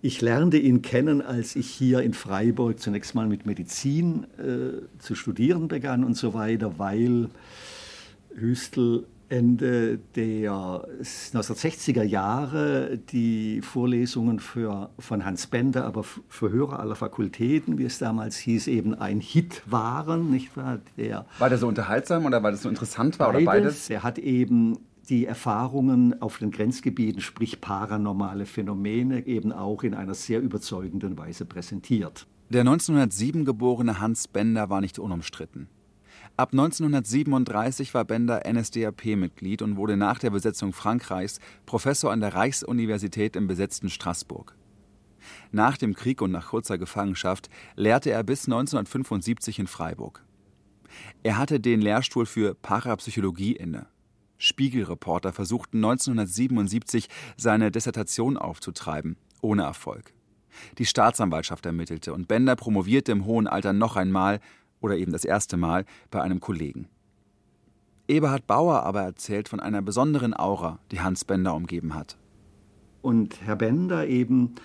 Ich 0.02 0.22
lernte 0.22 0.56
ihn 0.56 0.80
kennen, 0.80 1.20
als 1.20 1.56
ich 1.56 1.68
hier 1.68 2.00
in 2.00 2.14
Freiburg 2.14 2.78
zunächst 2.78 3.14
mal 3.14 3.28
mit 3.28 3.44
Medizin 3.44 4.24
äh, 4.38 4.98
zu 4.98 5.14
studieren 5.14 5.68
begann 5.68 6.04
und 6.04 6.16
so 6.16 6.32
weiter, 6.32 6.78
weil 6.78 7.28
Hüstel 8.34 9.06
Ende 9.30 9.98
der 10.16 10.84
1960er 11.02 12.02
Jahre 12.02 12.98
die 12.98 13.62
Vorlesungen 13.62 14.40
für, 14.40 14.90
von 14.98 15.24
Hans 15.24 15.46
Bender, 15.46 15.84
aber 15.84 16.02
für 16.02 16.50
Hörer 16.50 16.80
aller 16.80 16.96
Fakultäten, 16.96 17.78
wie 17.78 17.84
es 17.84 17.98
damals 17.98 18.36
hieß, 18.36 18.66
eben 18.66 18.94
ein 18.94 19.20
Hit 19.20 19.62
waren. 19.66 20.30
Nicht 20.30 20.56
wahr? 20.56 20.80
Der 20.96 21.26
war 21.38 21.48
der 21.48 21.58
so 21.58 21.68
unterhaltsam 21.68 22.26
oder 22.26 22.42
weil 22.42 22.52
das 22.52 22.62
so 22.62 22.68
interessant 22.68 23.18
war 23.20 23.32
beides, 23.32 23.42
oder 23.42 23.52
beides? 23.52 23.90
Er 23.90 24.02
hat 24.02 24.18
eben 24.18 24.78
die 25.08 25.26
Erfahrungen 25.26 26.20
auf 26.20 26.38
den 26.38 26.50
Grenzgebieten, 26.50 27.20
sprich 27.20 27.60
paranormale 27.60 28.46
Phänomene, 28.46 29.26
eben 29.26 29.52
auch 29.52 29.82
in 29.84 29.94
einer 29.94 30.14
sehr 30.14 30.40
überzeugenden 30.40 31.16
Weise 31.18 31.44
präsentiert. 31.44 32.26
Der 32.48 32.62
1907 32.62 33.44
geborene 33.44 34.00
Hans 34.00 34.26
Bender 34.26 34.70
war 34.70 34.80
nicht 34.80 34.98
unumstritten. 34.98 35.68
Ab 36.40 36.52
1937 36.52 37.92
war 37.92 38.06
Bender 38.06 38.50
NSDAP-Mitglied 38.50 39.60
und 39.60 39.76
wurde 39.76 39.98
nach 39.98 40.18
der 40.18 40.30
Besetzung 40.30 40.72
Frankreichs 40.72 41.38
Professor 41.66 42.10
an 42.10 42.20
der 42.20 42.34
Reichsuniversität 42.34 43.36
im 43.36 43.46
besetzten 43.46 43.90
Straßburg. 43.90 44.56
Nach 45.52 45.76
dem 45.76 45.94
Krieg 45.94 46.22
und 46.22 46.30
nach 46.30 46.48
kurzer 46.48 46.78
Gefangenschaft 46.78 47.50
lehrte 47.76 48.10
er 48.10 48.22
bis 48.22 48.46
1975 48.46 49.58
in 49.58 49.66
Freiburg. 49.66 50.24
Er 51.22 51.36
hatte 51.36 51.60
den 51.60 51.82
Lehrstuhl 51.82 52.24
für 52.24 52.54
Parapsychologie 52.54 53.52
inne. 53.52 53.88
Spiegelreporter 54.38 55.34
versuchten 55.34 55.76
1977 55.84 57.10
seine 57.36 57.70
Dissertation 57.70 58.38
aufzutreiben, 58.38 59.18
ohne 59.42 59.64
Erfolg. 59.64 60.14
Die 60.78 60.86
Staatsanwaltschaft 60.86 61.66
ermittelte 61.66 62.12
und 62.12 62.28
Bender 62.28 62.56
promovierte 62.56 63.12
im 63.12 63.24
hohen 63.24 63.46
Alter 63.46 63.72
noch 63.72 63.96
einmal 63.96 64.40
oder 64.80 64.96
eben 64.96 65.12
das 65.12 65.24
erste 65.24 65.56
Mal 65.56 65.84
bei 66.10 66.22
einem 66.22 66.40
Kollegen. 66.40 66.88
Eberhard 68.08 68.46
Bauer 68.46 68.82
aber 68.82 69.02
erzählt 69.02 69.48
von 69.48 69.60
einer 69.60 69.82
besonderen 69.82 70.34
Aura, 70.34 70.80
die 70.90 71.00
Hans 71.00 71.24
Bender 71.24 71.54
umgeben 71.54 71.94
hat. 71.94 72.16
Und 73.02 73.40
Herr 73.42 73.56
Bender 73.56 74.06
eben 74.08 74.56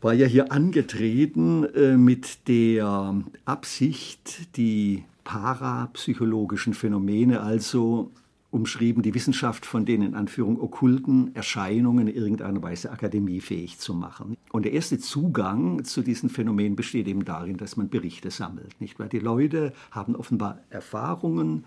war 0.00 0.12
ja 0.12 0.26
hier 0.26 0.50
angetreten 0.50 1.64
äh, 1.64 1.96
mit 1.96 2.48
der 2.48 3.14
Absicht, 3.44 4.56
die 4.56 5.04
parapsychologischen 5.24 6.74
Phänomene, 6.74 7.40
also 7.40 8.10
umschrieben, 8.52 9.02
die 9.02 9.14
Wissenschaft 9.14 9.66
von 9.66 9.84
den 9.84 10.02
in 10.02 10.14
Anführung 10.14 10.60
okkulten 10.60 11.34
Erscheinungen 11.34 12.06
in 12.06 12.14
irgendeiner 12.14 12.62
Weise 12.62 12.92
akademiefähig 12.92 13.78
zu 13.78 13.94
machen. 13.94 14.36
Und 14.52 14.64
der 14.64 14.72
erste 14.72 14.98
Zugang 14.98 15.84
zu 15.84 16.02
diesen 16.02 16.28
Phänomenen 16.28 16.76
besteht 16.76 17.08
eben 17.08 17.24
darin, 17.24 17.56
dass 17.56 17.76
man 17.76 17.88
Berichte 17.88 18.30
sammelt. 18.30 18.78
Nicht? 18.80 18.98
Weil 18.98 19.08
die 19.08 19.18
Leute 19.18 19.72
haben 19.90 20.14
offenbar 20.14 20.60
Erfahrungen, 20.68 21.64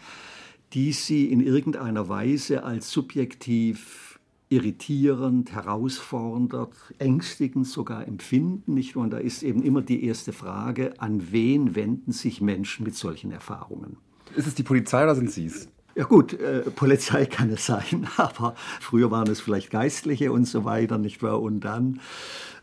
die 0.73 0.91
sie 0.91 1.25
in 1.25 1.41
irgendeiner 1.41 2.07
Weise 2.07 2.63
als 2.63 2.91
subjektiv 2.91 4.19
irritierend, 4.49 5.53
herausfordernd, 5.53 6.69
ängstigend 6.99 7.67
sogar 7.67 8.07
empfinden. 8.07 8.75
Nicht? 8.75 8.95
Und 8.95 9.09
da 9.09 9.17
ist 9.17 9.41
eben 9.41 9.63
immer 9.63 9.81
die 9.81 10.05
erste 10.05 10.33
Frage, 10.33 10.93
an 10.99 11.31
wen 11.31 11.75
wenden 11.75 12.11
sich 12.11 12.41
Menschen 12.41 12.83
mit 12.83 12.95
solchen 12.95 13.31
Erfahrungen? 13.31 13.97
Ist 14.35 14.47
es 14.47 14.53
die 14.53 14.63
Polizei 14.63 15.03
oder 15.03 15.15
sind 15.15 15.31
Sie 15.31 15.45
es? 15.45 15.67
Ja 15.97 16.03
gut, 16.03 16.33
äh, 16.33 16.59
Polizei 16.75 17.25
kann 17.25 17.49
es 17.49 17.65
sein, 17.65 18.05
aber 18.17 18.55
früher 18.81 19.11
waren 19.11 19.29
es 19.29 19.39
vielleicht 19.39 19.71
Geistliche 19.71 20.31
und 20.33 20.45
so 20.45 20.65
weiter, 20.65 20.97
nicht 20.97 21.23
wahr? 21.23 21.41
Und 21.41 21.61
dann 21.61 22.01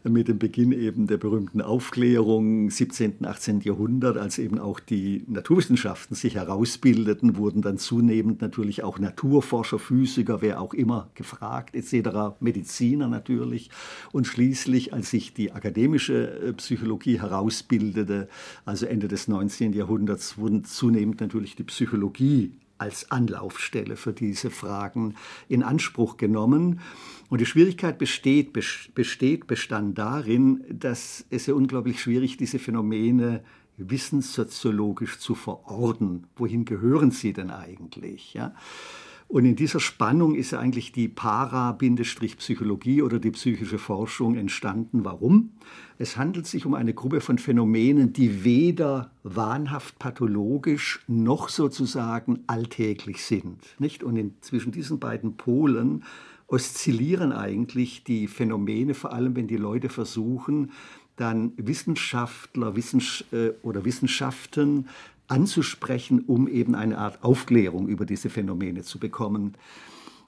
mit 0.04 0.28
dem 0.28 0.38
Beginn 0.38 0.72
eben 0.72 1.06
der 1.06 1.16
berühmten 1.16 1.62
Aufklärung 1.62 2.68
17., 2.68 3.24
18. 3.24 3.60
Jahrhundert, 3.60 4.18
als 4.18 4.38
eben 4.38 4.58
auch 4.58 4.80
die 4.80 5.24
Naturwissenschaften 5.28 6.14
sich 6.14 6.34
herausbildeten, 6.34 7.36
wurden 7.36 7.62
dann 7.62 7.78
zunehmend 7.78 8.42
natürlich 8.42 8.82
auch 8.82 8.98
Naturforscher, 8.98 9.78
Physiker, 9.78 10.42
wer 10.42 10.60
auch 10.60 10.74
immer 10.74 11.08
gefragt, 11.14 11.74
etc., 11.74 12.36
Mediziner 12.40 13.08
natürlich. 13.08 13.70
Und 14.10 14.26
schließlich, 14.26 14.92
als 14.92 15.10
sich 15.10 15.32
die 15.32 15.52
akademische 15.52 16.40
äh, 16.40 16.52
Psychologie 16.52 17.20
herausbildete, 17.20 18.28
also 18.66 18.86
Ende 18.86 19.08
des 19.08 19.28
19. 19.28 19.72
Jahrhunderts, 19.72 20.36
wurden 20.36 20.64
zunehmend 20.64 21.20
natürlich 21.20 21.56
die 21.56 21.64
Psychologie 21.64 22.52
als 22.79 23.11
Anlaufstelle 23.11 23.97
für 23.97 24.12
diese 24.12 24.50
Fragen 24.50 25.14
in 25.49 25.62
Anspruch 25.62 26.17
genommen. 26.17 26.81
Und 27.29 27.41
die 27.41 27.47
Schwierigkeit 27.47 27.99
besteht, 27.99 28.52
besteht, 28.52 29.47
bestand 29.47 29.99
darin, 29.99 30.64
dass 30.69 31.25
es 31.31 31.47
ja 31.47 31.55
unglaublich 31.55 32.00
schwierig, 32.00 32.37
diese 32.37 32.59
Phänomene 32.59 33.43
wissenssoziologisch 33.76 35.19
zu 35.19 35.35
verorten. 35.35 36.26
Wohin 36.37 36.64
gehören 36.64 37.11
sie 37.11 37.33
denn 37.33 37.50
eigentlich? 37.50 38.35
Ja? 38.35 38.55
Und 39.32 39.46
in 39.46 39.56
dieser 39.56 39.80
Spannung 39.80 40.34
ist 40.34 40.52
eigentlich 40.52 40.92
die 40.92 41.08
Para-Psychologie 41.08 43.00
oder 43.00 43.18
die 43.18 43.30
psychische 43.30 43.78
Forschung 43.78 44.34
entstanden. 44.36 45.06
Warum? 45.06 45.52
Es 45.96 46.18
handelt 46.18 46.46
sich 46.46 46.66
um 46.66 46.74
eine 46.74 46.92
Gruppe 46.92 47.22
von 47.22 47.38
Phänomenen, 47.38 48.12
die 48.12 48.44
weder 48.44 49.10
wahnhaft 49.22 49.98
pathologisch 49.98 51.00
noch 51.06 51.48
sozusagen 51.48 52.40
alltäglich 52.46 53.24
sind. 53.24 53.56
Nicht? 53.78 54.04
Und 54.04 54.16
in, 54.18 54.34
zwischen 54.42 54.70
diesen 54.70 54.98
beiden 54.98 55.38
Polen 55.38 56.04
oszillieren 56.46 57.32
eigentlich 57.32 58.04
die 58.04 58.26
Phänomene, 58.26 58.92
vor 58.92 59.14
allem 59.14 59.34
wenn 59.34 59.46
die 59.46 59.56
Leute 59.56 59.88
versuchen, 59.88 60.72
dann 61.16 61.52
Wissenschaftler 61.56 62.76
Wissens 62.76 63.24
äh, 63.32 63.52
oder 63.62 63.84
Wissenschaften 63.84 64.88
anzusprechen, 65.29 66.21
um 66.26 66.49
eben 66.49 66.75
eine 66.75 66.99
Art 66.99 67.23
Aufklärung 67.23 67.88
über 67.88 68.05
diese 68.05 68.31
Phänomene 68.31 68.83
zu 68.83 68.99
bekommen. 68.99 69.55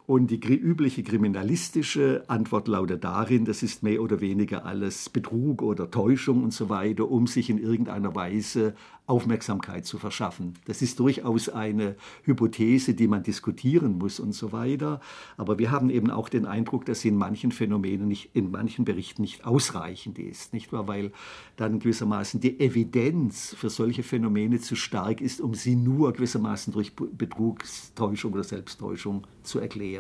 Und 0.07 0.31
die 0.31 0.37
übliche 0.37 1.03
kriminalistische 1.03 2.25
Antwort 2.29 2.69
lautet 2.69 3.05
darin, 3.05 3.47
das 3.47 3.63
ist 3.63 3.83
mehr 3.83 4.03
oder 4.03 4.21
weniger 4.21 4.67
alles 4.67 5.09
Betrug 5.09 5.63
oder 5.63 5.91
Täuschung 5.91 6.45
und 6.45 6.53
so 6.53 6.69
weiter, 6.69 7.11
um 7.11 7.27
sich 7.27 7.49
in 7.49 7.57
irgendeiner 7.57 8.15
Weise 8.15 8.75
Aufmerksamkeit 9.07 9.85
zu 9.85 9.99
verschaffen. 9.99 10.55
Das 10.67 10.81
ist 10.81 10.99
durchaus 10.99 11.49
eine 11.49 11.97
Hypothese, 12.25 12.95
die 12.95 13.07
man 13.07 13.23
diskutieren 13.23 13.99
muss 13.99 14.19
und 14.19 14.33
so 14.33 14.53
weiter. 14.53 15.01
Aber 15.37 15.59
wir 15.59 15.71
haben 15.71 15.91
eben 15.91 16.11
auch 16.11 16.29
den 16.29 16.47
Eindruck, 16.47 16.87
dass 16.87 17.01
sie 17.01 17.09
in 17.09 17.17
manchen 17.17 17.53
Phänomenen 17.53 18.09
nicht, 18.09 18.31
in 18.35 18.51
manchen 18.51 18.85
Berichten 18.85 19.23
nicht 19.23 19.45
ausreichend 19.45 20.19
ist, 20.19 20.55
nicht 20.55 20.73
wahr? 20.73 20.89
Weil 20.89 21.13
dann 21.57 21.81
gewissermaßen 21.81 22.41
die 22.41 22.61
Evidenz 22.61 23.55
für 23.59 23.69
solche 23.69 24.03
Phänomene 24.03 24.61
zu 24.61 24.75
stark 24.75 25.21
ist, 25.21 25.41
um 25.41 25.55
sie 25.55 25.77
nur 25.77 26.13
gewissermaßen 26.13 26.73
durch 26.73 26.95
Betrugstäuschung 26.95 28.33
oder 28.33 28.45
Selbsttäuschung 28.45 29.27
zu 29.43 29.59
erklären. 29.59 29.94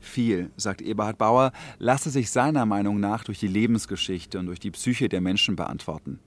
Viel, 0.00 0.50
sagt 0.56 0.82
Eberhard 0.82 1.16
Bauer, 1.18 1.52
lasse 1.78 2.10
sich 2.10 2.30
seiner 2.30 2.66
Meinung 2.66 2.98
nach 2.98 3.24
durch 3.24 3.38
die 3.38 3.48
Lebensgeschichte 3.48 4.38
und 4.38 4.46
durch 4.46 4.58
die 4.58 4.72
Psyche 4.72 5.08
der 5.08 5.20
Menschen 5.20 5.54
beantworten. 5.54 6.18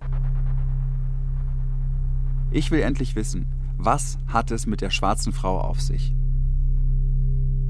Ich 2.52 2.72
will 2.72 2.80
endlich 2.82 3.16
wissen, 3.16 3.48
was 3.78 4.18
hat 4.28 4.50
es 4.52 4.66
mit 4.66 4.80
der 4.80 4.90
schwarzen 4.90 5.34
Frau 5.34 5.60
auf 5.60 5.82
sich? 5.82 6.14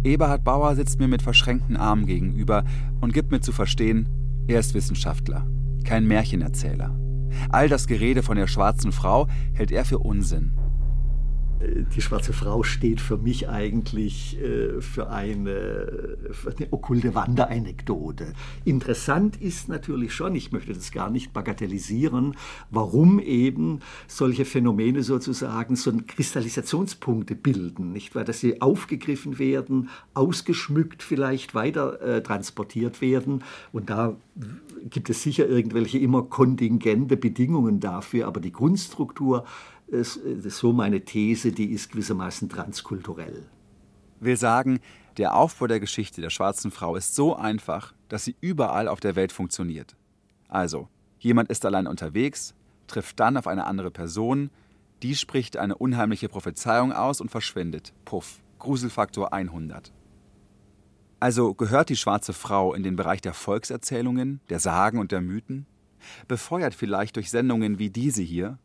Eberhard 0.03 0.43
Bauer 0.43 0.75
sitzt 0.75 0.99
mir 0.99 1.07
mit 1.07 1.23
verschränkten 1.23 1.75
Armen 1.75 2.05
gegenüber 2.05 2.63
und 3.01 3.11
gibt 3.11 3.31
mir 3.31 3.41
zu 3.41 3.51
verstehen, 3.51 4.07
er 4.47 4.59
ist 4.59 4.75
Wissenschaftler, 4.75 5.47
kein 5.83 6.05
Märchenerzähler. 6.05 6.95
All 7.49 7.67
das 7.67 7.87
Gerede 7.87 8.21
von 8.21 8.37
der 8.37 8.47
schwarzen 8.47 8.91
Frau 8.91 9.27
hält 9.53 9.71
er 9.71 9.83
für 9.83 9.97
Unsinn. 9.97 10.51
Die 11.61 12.01
schwarze 12.01 12.33
Frau 12.33 12.63
steht 12.63 12.99
für 12.99 13.17
mich 13.17 13.47
eigentlich 13.47 14.37
äh, 14.41 14.81
für 14.81 15.09
eine, 15.09 16.17
für 16.31 16.55
eine 16.55 16.71
okkulte 16.71 17.15
Wanderanekdote. 17.15 18.33
Interessant 18.65 19.41
ist 19.41 19.69
natürlich 19.69 20.13
schon, 20.13 20.35
ich 20.35 20.51
möchte 20.51 20.73
das 20.73 20.91
gar 20.91 21.09
nicht 21.09 21.33
bagatellisieren, 21.33 22.35
warum 22.71 23.19
eben 23.19 23.79
solche 24.07 24.43
Phänomene 24.43 25.01
sozusagen 25.03 25.75
so 25.75 25.93
Kristallisationspunkte 26.05 27.35
bilden, 27.35 27.93
nicht 27.93 28.15
wahr? 28.15 28.25
Dass 28.25 28.41
sie 28.41 28.61
aufgegriffen 28.61 29.39
werden, 29.39 29.89
ausgeschmückt 30.13 31.03
vielleicht 31.03 31.55
weiter 31.55 32.01
äh, 32.01 32.21
transportiert 32.21 32.99
werden 33.01 33.43
und 33.71 33.89
da 33.89 34.17
gibt 34.89 35.09
es 35.09 35.23
sicher 35.23 35.47
irgendwelche 35.47 35.97
immer 35.97 36.23
kontingente 36.23 37.15
Bedingungen 37.15 37.79
dafür, 37.79 38.27
aber 38.27 38.41
die 38.41 38.51
Grundstruktur 38.51 39.45
ist, 39.87 40.17
ist 40.17 40.57
so 40.57 40.73
meine 40.73 41.01
These, 41.01 41.51
die 41.51 41.71
ist 41.71 41.91
gewissermaßen 41.91 42.49
transkulturell. 42.49 43.45
Will 44.19 44.37
sagen, 44.37 44.79
der 45.17 45.35
Aufbau 45.35 45.67
der 45.67 45.79
Geschichte 45.79 46.21
der 46.21 46.29
schwarzen 46.29 46.71
Frau 46.71 46.95
ist 46.95 47.15
so 47.15 47.35
einfach, 47.35 47.93
dass 48.09 48.25
sie 48.25 48.35
überall 48.41 48.87
auf 48.87 48.99
der 48.99 49.15
Welt 49.15 49.31
funktioniert. 49.31 49.95
Also, 50.47 50.87
jemand 51.19 51.49
ist 51.49 51.65
allein 51.65 51.87
unterwegs, 51.87 52.53
trifft 52.87 53.19
dann 53.19 53.37
auf 53.37 53.47
eine 53.47 53.65
andere 53.65 53.91
Person, 53.91 54.49
die 55.03 55.15
spricht 55.15 55.57
eine 55.57 55.75
unheimliche 55.77 56.29
Prophezeiung 56.29 56.91
aus 56.91 57.21
und 57.21 57.29
verschwindet. 57.29 57.93
Puff, 58.05 58.39
Gruselfaktor 58.59 59.33
100. 59.33 59.91
Also 61.19 61.53
gehört 61.53 61.89
die 61.89 61.95
schwarze 61.95 62.33
Frau 62.33 62.73
in 62.73 62.83
den 62.83 62.95
Bereich 62.95 63.21
der 63.21 63.33
Volkserzählungen, 63.33 64.41
der 64.49 64.59
Sagen 64.59 64.99
und 64.99 65.11
der 65.11 65.21
Mythen? 65.21 65.65
Befeuert 66.27 66.75
vielleicht 66.75 67.15
durch 67.15 67.31
Sendungen 67.31 67.79
wie 67.79 67.89
diese 67.89 68.21
hier 68.21 68.59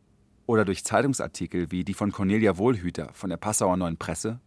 oder 0.51 0.65
durch 0.65 0.83
Zeitungsartikel 0.83 1.71
wie 1.71 1.85
die 1.85 1.93
von 1.93 2.11
Cornelia 2.11 2.57
Wohlhüter 2.57 3.09
von 3.13 3.29
der 3.29 3.37
Passauer 3.37 3.77
Neuen 3.77 3.95
Presse? 3.95 4.41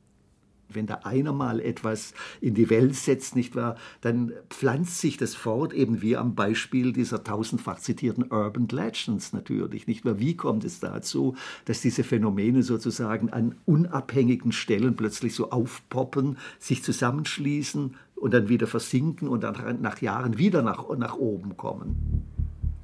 Wenn 0.68 0.86
da 0.86 0.96
einer 1.04 1.32
mal 1.32 1.60
etwas 1.60 2.12
in 2.42 2.52
die 2.52 2.68
Welt 2.68 2.94
setzt, 2.94 3.34
nicht 3.36 3.56
wahr, 3.56 3.76
dann 4.02 4.32
pflanzt 4.50 5.00
sich 5.00 5.16
das 5.16 5.34
fort, 5.34 5.72
eben 5.72 6.02
wie 6.02 6.18
am 6.18 6.34
Beispiel 6.34 6.92
dieser 6.92 7.24
tausendfach 7.24 7.78
zitierten 7.78 8.24
Urban 8.30 8.68
Legends 8.68 9.32
natürlich, 9.32 9.86
nicht 9.86 10.04
wahr? 10.04 10.18
Wie 10.18 10.36
kommt 10.36 10.64
es 10.64 10.78
dazu, 10.78 11.36
dass 11.64 11.80
diese 11.80 12.04
Phänomene 12.04 12.62
sozusagen 12.62 13.30
an 13.30 13.54
unabhängigen 13.64 14.52
Stellen 14.52 14.96
plötzlich 14.96 15.34
so 15.34 15.50
aufpoppen, 15.52 16.36
sich 16.58 16.82
zusammenschließen 16.82 17.94
und 18.16 18.34
dann 18.34 18.50
wieder 18.50 18.66
versinken 18.66 19.26
und 19.26 19.42
dann 19.42 19.80
nach 19.80 20.02
Jahren 20.02 20.36
wieder 20.36 20.60
nach, 20.60 20.86
nach 20.98 21.16
oben 21.16 21.56
kommen? 21.56 22.23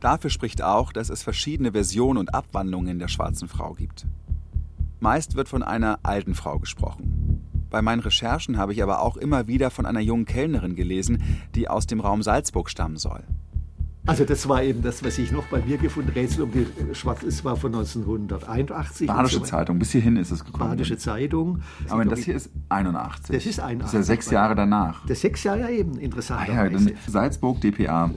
Dafür 0.00 0.30
spricht 0.30 0.62
auch, 0.62 0.92
dass 0.92 1.10
es 1.10 1.22
verschiedene 1.22 1.72
Versionen 1.72 2.18
und 2.18 2.34
Abwandlungen 2.34 2.98
der 2.98 3.08
schwarzen 3.08 3.48
Frau 3.48 3.74
gibt. 3.74 4.06
Meist 4.98 5.36
wird 5.36 5.48
von 5.48 5.62
einer 5.62 5.98
alten 6.02 6.34
Frau 6.34 6.58
gesprochen. 6.58 7.46
Bei 7.70 7.82
meinen 7.82 8.00
Recherchen 8.00 8.58
habe 8.58 8.72
ich 8.72 8.82
aber 8.82 9.02
auch 9.02 9.16
immer 9.16 9.46
wieder 9.46 9.70
von 9.70 9.86
einer 9.86 10.00
jungen 10.00 10.24
Kellnerin 10.24 10.74
gelesen, 10.74 11.22
die 11.54 11.68
aus 11.68 11.86
dem 11.86 12.00
Raum 12.00 12.22
Salzburg 12.22 12.68
stammen 12.68 12.96
soll. 12.96 13.22
Also 14.06 14.24
das 14.24 14.48
war 14.48 14.62
eben 14.62 14.82
das, 14.82 15.04
was 15.04 15.18
ich 15.18 15.30
noch 15.30 15.44
bei 15.46 15.60
mir 15.60 15.76
gefunden 15.76 16.10
Rätsel 16.10 16.42
um 16.42 16.50
die 16.50 16.66
Schwarz, 16.94 17.22
es 17.22 17.44
war 17.44 17.56
von 17.56 17.74
1981. 17.74 19.06
Badische 19.06 19.38
so 19.38 19.44
Zeitung, 19.44 19.78
bis 19.78 19.92
hierhin 19.92 20.16
ist 20.16 20.30
es 20.30 20.44
gekommen. 20.44 20.70
Badische 20.70 20.96
Zeitung. 20.96 21.60
Aber 21.88 22.04
das 22.06 22.20
hier 22.20 22.34
ist 22.34 22.50
81. 22.70 23.34
Das 23.34 23.46
ist 23.46 23.60
81. 23.60 23.80
Das 23.80 23.88
ist 23.88 23.94
ja 23.94 24.02
sechs 24.02 24.30
Jahre 24.30 24.54
danach. 24.54 25.06
Das 25.06 25.20
sechs 25.20 25.44
Jahre 25.44 25.70
eben, 25.70 25.98
interessant. 25.98 26.48
Ah, 26.48 26.66
ja, 26.66 26.80
Salzburg, 27.06 27.60
DPA. 27.60 28.10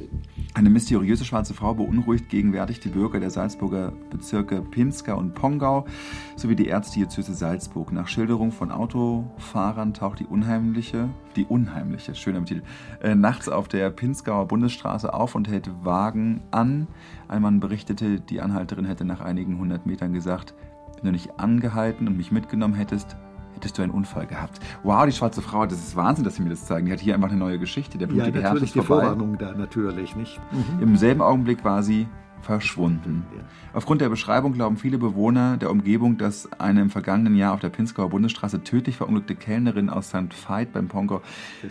Eine 0.56 0.70
mysteriöse 0.70 1.26
schwarze 1.26 1.56
Frau 1.56 1.74
beunruhigt 1.74 2.30
gegenwärtig 2.30 2.80
die 2.80 2.90
Bürger 2.90 3.20
der 3.20 3.32
Salzburger 3.32 3.92
Bezirke 4.12 4.62
Pinska 4.62 5.14
und 5.14 5.34
Pongau 5.34 5.88
sowie 6.36 6.56
die 6.56 6.68
Erzdiözese 6.68 7.34
Salzburg. 7.34 7.92
Nach 7.92 8.08
Schilderung 8.08 8.52
von 8.52 8.70
Autofahrern 8.70 9.96
taucht 9.96 10.20
die 10.20 10.26
unheimliche, 10.26 11.10
die 11.36 11.46
unheimliche, 11.46 12.14
schöner 12.14 12.46
Titel, 12.46 12.62
äh, 13.02 13.16
nachts 13.16 13.50
auf 13.50 13.68
der 13.68 13.90
Pinskauer 13.90 14.48
Bundesstraße 14.48 15.12
auf 15.12 15.34
und 15.34 15.48
hält 15.48 15.72
Wagen 15.84 16.42
an. 16.52 16.88
Ein 17.28 17.42
Mann 17.42 17.60
berichtete, 17.60 18.20
die 18.20 18.40
Anhalterin 18.40 18.86
hätte 18.86 19.06
nach 19.06 19.22
einigen 19.22 19.58
hundert 19.58 19.88
Metern 19.88 20.14
gesagt, 20.14 20.54
wenn 20.98 21.06
du 21.06 21.12
nicht 21.14 21.40
angehalten 21.40 22.08
und 22.08 22.16
mich 22.16 22.32
mitgenommen 22.32 22.76
hättest, 22.76 23.18
hättest 23.56 23.78
du 23.78 23.82
einen 23.82 23.92
Unfall 23.92 24.28
gehabt. 24.28 24.60
Wow, 24.84 25.06
die 25.06 25.12
schwarze 25.12 25.42
Frau, 25.42 25.66
das 25.66 25.80
ist 25.80 25.96
Wahnsinn, 25.96 26.24
dass 26.24 26.36
sie 26.36 26.42
mir 26.42 26.50
das 26.50 26.66
zeigen. 26.66 26.86
Die 26.86 26.94
hat 26.94 27.00
hier 27.00 27.16
einfach 27.16 27.30
eine 27.30 27.38
neue 27.38 27.60
Geschichte. 27.60 27.98
Der 27.98 28.08
blutige 28.08 28.40
ja, 28.40 28.44
natürlich 28.44 28.76
Herbst 28.76 28.76
die 28.76 28.82
Vorwarnung 28.82 29.38
da, 29.38 29.54
natürlich, 29.54 30.16
nicht? 30.16 30.40
Mhm. 30.52 30.82
Im 30.82 30.98
selben 30.98 31.22
Augenblick 31.22 31.64
war 31.64 31.84
sie 31.84 32.08
verschwunden. 32.44 33.26
Ja. 33.36 33.44
Aufgrund 33.74 34.02
der 34.02 34.10
Beschreibung 34.10 34.54
glauben 34.54 34.78
viele 34.78 34.98
Bewohner 34.98 35.58
der 35.58 35.72
Umgebung, 35.72 36.18
dass 36.18 36.52
eine 36.60 36.82
im 36.82 36.90
vergangenen 36.90 37.36
Jahr 37.36 37.54
auf 37.54 37.60
der 37.60 37.70
Pinskauer 37.70 38.10
Bundesstraße 38.10 38.64
tödlich 38.64 38.98
verunglückte 38.98 39.36
Kellnerin 39.36 39.90
aus 39.90 40.10
St. 40.10 40.34
Veit 40.48 40.74
beim 40.74 40.88
Pongo, 40.88 41.22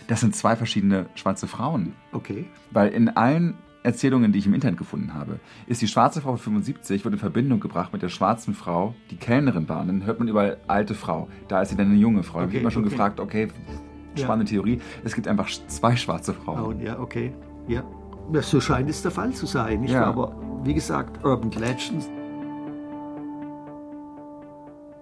das 0.07 0.21
sind 0.21 0.35
zwei 0.35 0.55
verschiedene 0.55 1.05
schwarze 1.15 1.47
Frauen. 1.47 1.93
Okay. 2.11 2.45
Weil 2.71 2.89
in 2.89 3.09
allen 3.09 3.55
Erzählungen, 3.83 4.31
die 4.31 4.39
ich 4.39 4.45
im 4.47 4.53
Internet 4.53 4.77
gefunden 4.77 5.13
habe, 5.13 5.39
ist 5.67 5.81
die 5.81 5.87
schwarze 5.87 6.21
Frau 6.21 6.31
von 6.31 6.39
75 6.39 7.03
wird 7.03 7.13
in 7.13 7.19
Verbindung 7.19 7.59
gebracht 7.59 7.91
mit 7.91 8.01
der 8.01 8.09
schwarzen 8.09 8.53
Frau, 8.53 8.95
die 9.11 9.17
Kellnerin 9.17 9.67
war. 9.67 9.81
Und 9.81 9.87
dann 9.87 10.05
hört 10.05 10.19
man 10.19 10.27
überall 10.29 10.57
alte 10.67 10.95
Frau. 10.95 11.27
Da 11.49 11.61
ist 11.61 11.69
sie 11.69 11.75
dann 11.75 11.87
eine 11.87 11.97
junge 11.97 12.23
Frau. 12.23 12.39
Okay, 12.39 12.47
ich 12.47 12.53
habe 12.53 12.59
immer 12.61 12.71
schon 12.71 12.83
okay. 12.83 12.91
gefragt, 12.91 13.19
okay, 13.19 13.49
spannende 14.17 14.51
ja. 14.51 14.57
Theorie. 14.57 14.79
Es 15.03 15.13
gibt 15.13 15.27
einfach 15.27 15.49
zwei 15.67 15.95
schwarze 15.95 16.33
Frauen. 16.33 16.79
Oh, 16.81 16.83
ja, 16.83 16.97
okay. 16.99 17.33
Ja. 17.67 17.83
ja. 18.31 18.41
So 18.41 18.61
scheint 18.61 18.89
es 18.89 19.01
der 19.01 19.11
Fall 19.11 19.33
zu 19.33 19.45
sein. 19.45 19.81
Nicht? 19.81 19.93
Ja. 19.93 20.05
Aber 20.05 20.35
wie 20.63 20.73
gesagt, 20.73 21.23
Urban 21.25 21.51
Legends. 21.51 22.09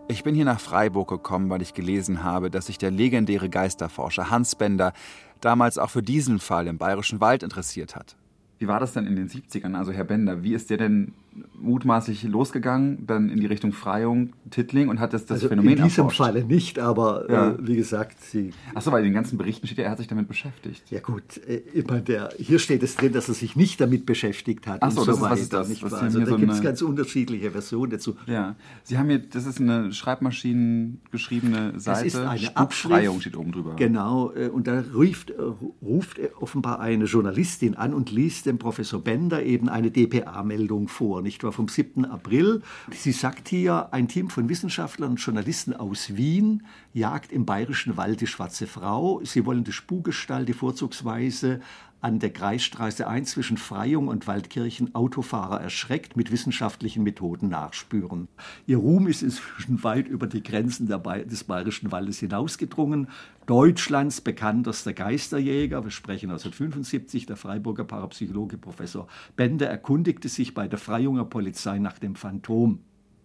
Ich 0.08 0.24
bin 0.24 0.36
hier 0.36 0.46
nach 0.46 0.60
Freiburg 0.60 1.08
gekommen, 1.08 1.50
weil 1.50 1.62
ich 1.62 1.74
gelesen 1.74 2.24
habe, 2.24 2.50
dass 2.50 2.66
sich 2.66 2.78
der 2.78 2.92
legendäre 2.92 3.48
Geisterforscher 3.48 4.30
Hans 4.30 4.56
Bender 4.56 4.92
damals 5.40 5.78
auch 5.78 5.90
für 5.90 6.04
diesen 6.04 6.40
Fall 6.40 6.68
im 6.68 6.78
Bayerischen 6.78 7.22
Wald 7.22 7.44
interessiert 7.44 7.96
hat. 7.96 8.18
Wie 8.62 8.68
war 8.68 8.80
das 8.80 8.94
denn 8.94 9.08
in 9.08 9.16
den 9.16 9.28
70ern? 9.28 9.76
Also 9.76 9.92
Herr 9.92 10.04
Bender, 10.04 10.44
wie 10.44 10.54
ist 10.54 10.70
der 10.70 10.78
denn 10.78 11.14
mutmaßlich 11.62 12.24
losgegangen, 12.24 13.06
dann 13.06 13.30
in 13.30 13.40
die 13.40 13.46
Richtung 13.46 13.72
Freiung, 13.72 14.34
Tittling 14.50 14.90
und 14.90 15.00
hat 15.00 15.14
das, 15.14 15.26
das 15.26 15.36
also 15.36 15.50
Phänomen 15.50 15.78
In 15.78 15.84
diesem 15.84 16.06
erforscht. 16.06 16.18
Falle 16.18 16.44
nicht, 16.44 16.80
aber 16.80 17.30
äh, 17.30 17.34
ja. 17.34 17.50
äh, 17.52 17.58
wie 17.62 17.76
gesagt, 17.76 18.22
sie. 18.22 18.52
Achso, 18.74 18.92
weil 18.92 19.00
in 19.00 19.06
den 19.06 19.14
ganzen 19.14 19.38
Berichten 19.38 19.68
steht 19.68 19.78
ja, 19.78 19.86
er 19.86 19.92
hat 19.92 20.00
sich 20.00 20.08
damit 20.08 20.28
beschäftigt. 20.28 20.84
Ja 20.90 21.00
gut, 21.00 21.38
äh, 21.48 21.58
immer 21.74 22.00
der, 22.00 22.34
hier 22.38 22.60
steht 22.60 22.84
es 22.84 22.96
drin, 22.96 23.14
dass 23.14 23.28
er 23.28 23.36
sich 23.36 23.56
nicht 23.56 23.80
damit 23.80 24.06
beschäftigt 24.06 24.68
hat. 24.68 24.82
Achso, 24.82 25.06
das 25.06 25.18
so 25.18 25.26
ist, 25.26 25.32
was 25.32 25.40
ist 25.40 25.54
das? 25.54 25.70
Nicht 25.70 25.84
was 25.84 25.94
also 25.94 26.20
da 26.20 26.26
so 26.26 26.38
gibt 26.38 26.52
es 26.52 26.62
ganz 26.62 26.82
unterschiedliche 26.82 27.52
Versionen 27.52 27.92
dazu. 27.92 28.16
Ja, 28.26 28.56
Sie 28.84 28.98
haben 28.98 29.10
hier, 29.10 29.20
das 29.20 29.46
ist 29.46 29.60
eine 29.60 29.94
Schreibmaschinen 29.94 31.02
geschriebene 31.12 31.80
Seite. 31.80 32.06
Das 32.06 32.14
ist 32.14 32.16
eine 32.18 32.40
Spukfreiung 32.40 33.22
steht 33.22 33.38
oben 33.38 33.52
drüber. 33.52 33.76
Genau, 33.76 34.34
äh, 34.34 34.50
und 34.50 34.68
da 34.68 34.84
ruft, 34.94 35.34
ruft 35.82 36.20
offenbar 36.40 36.80
eine 36.80 37.06
Journalistin 37.06 37.76
an 37.76 37.94
und 37.94 38.12
liest 38.12 38.46
dem 38.48 38.58
Professor 38.58 39.02
Bender 39.02 39.44
eben 39.44 39.70
eine 39.70 39.92
DPA-Meldung 39.92 40.88
vor, 40.88 41.21
nicht 41.22 41.44
wahr, 41.44 41.52
vom 41.52 41.68
7. 41.68 42.06
April. 42.06 42.62
Sie 42.92 43.12
sagt 43.12 43.48
hier, 43.48 43.94
ein 43.94 44.08
Team 44.08 44.30
von 44.30 44.50
Wissenschaftlern 44.50 45.12
und 45.12 45.18
Journalisten 45.18 45.74
aus 45.74 46.16
Wien 46.16 46.64
jagt 46.94 47.32
im 47.32 47.46
Bayerischen 47.46 47.98
Wald 47.98 48.22
die 48.22 48.28
schwarze 48.28 48.68
Frau. 48.68 49.22
Sie 49.24 49.46
wollen 49.46 49.64
die 49.64 49.72
Spukgestalt, 49.72 50.50
die 50.50 50.54
vorzugsweise 50.54 51.62
an 52.02 52.20
der 52.20 52.32
Kreisstraße 52.32 53.08
1 53.08 53.32
zwischen 53.32 53.58
Freyung 53.58 54.08
und 54.08 54.28
Waldkirchen 54.28 54.96
Autofahrer 54.96 55.62
erschreckt 55.62 56.18
mit 56.18 56.32
wissenschaftlichen 56.32 57.04
Methoden 57.04 57.50
nachspüren. 57.50 58.28
Ihr 58.66 58.78
Ruhm 58.78 59.08
ist 59.08 59.22
inzwischen 59.22 59.84
weit 59.84 60.08
über 60.08 60.28
die 60.28 60.44
Grenzen 60.44 60.88
des 60.88 61.44
Bayerischen 61.44 61.92
Waldes 61.92 62.20
hinausgedrungen. 62.20 63.08
Deutschlands 63.46 64.22
bekanntester 64.22 64.94
Geisterjäger, 64.94 65.84
wir 65.84 65.92
sprechen 65.92 66.32
1975, 66.32 67.28
der 67.28 67.38
Freiburger 67.38 67.84
Parapsychologe 67.84 68.58
Professor 68.58 69.08
Bender 69.36 69.70
erkundigte 69.70 70.28
sich 70.28 70.54
bei 70.54 70.68
der 70.68 70.80
Freyunger 70.80 71.26
Polizei 71.26 71.78
nach 71.80 72.00
dem 72.00 72.16
Phantom. 72.16 72.80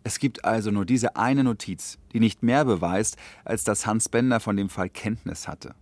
Es 0.05 0.21
gibt 0.21 0.45
also 0.45 0.71
nur 0.71 0.85
diese 0.85 1.17
eine 1.17 1.43
Notiz, 1.43 1.99
die 2.13 2.21
nicht 2.21 2.43
mehr 2.45 2.65
beweist, 2.65 3.17
als 3.45 3.65
dass 3.65 3.87
Hans 3.87 4.09
Bender 4.09 4.39
von 4.39 4.57
dem 4.57 4.69
Fall 4.69 4.89
Kenntnis 4.89 5.49
hatte. 5.49 5.75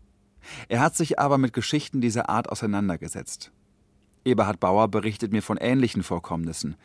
Er 0.68 0.80
hat 0.80 0.96
sich 0.96 1.18
aber 1.18 1.38
mit 1.38 1.52
Geschichten 1.52 2.00
dieser 2.00 2.28
Art 2.28 2.48
auseinandergesetzt. 2.50 3.52
Eberhard 4.24 4.60
Bauer 4.60 4.88
berichtet 4.88 5.32
mir 5.32 5.42
von 5.42 5.56
ähnlichen 5.56 6.02
Vorkommnissen. 6.02 6.76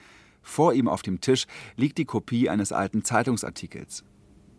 Vor 0.41 0.73
ihm 0.73 0.87
auf 0.87 1.01
dem 1.01 1.21
Tisch 1.21 1.47
liegt 1.75 1.97
die 1.97 2.05
Kopie 2.05 2.49
eines 2.49 2.71
alten 2.71 3.03
Zeitungsartikels. 3.03 4.03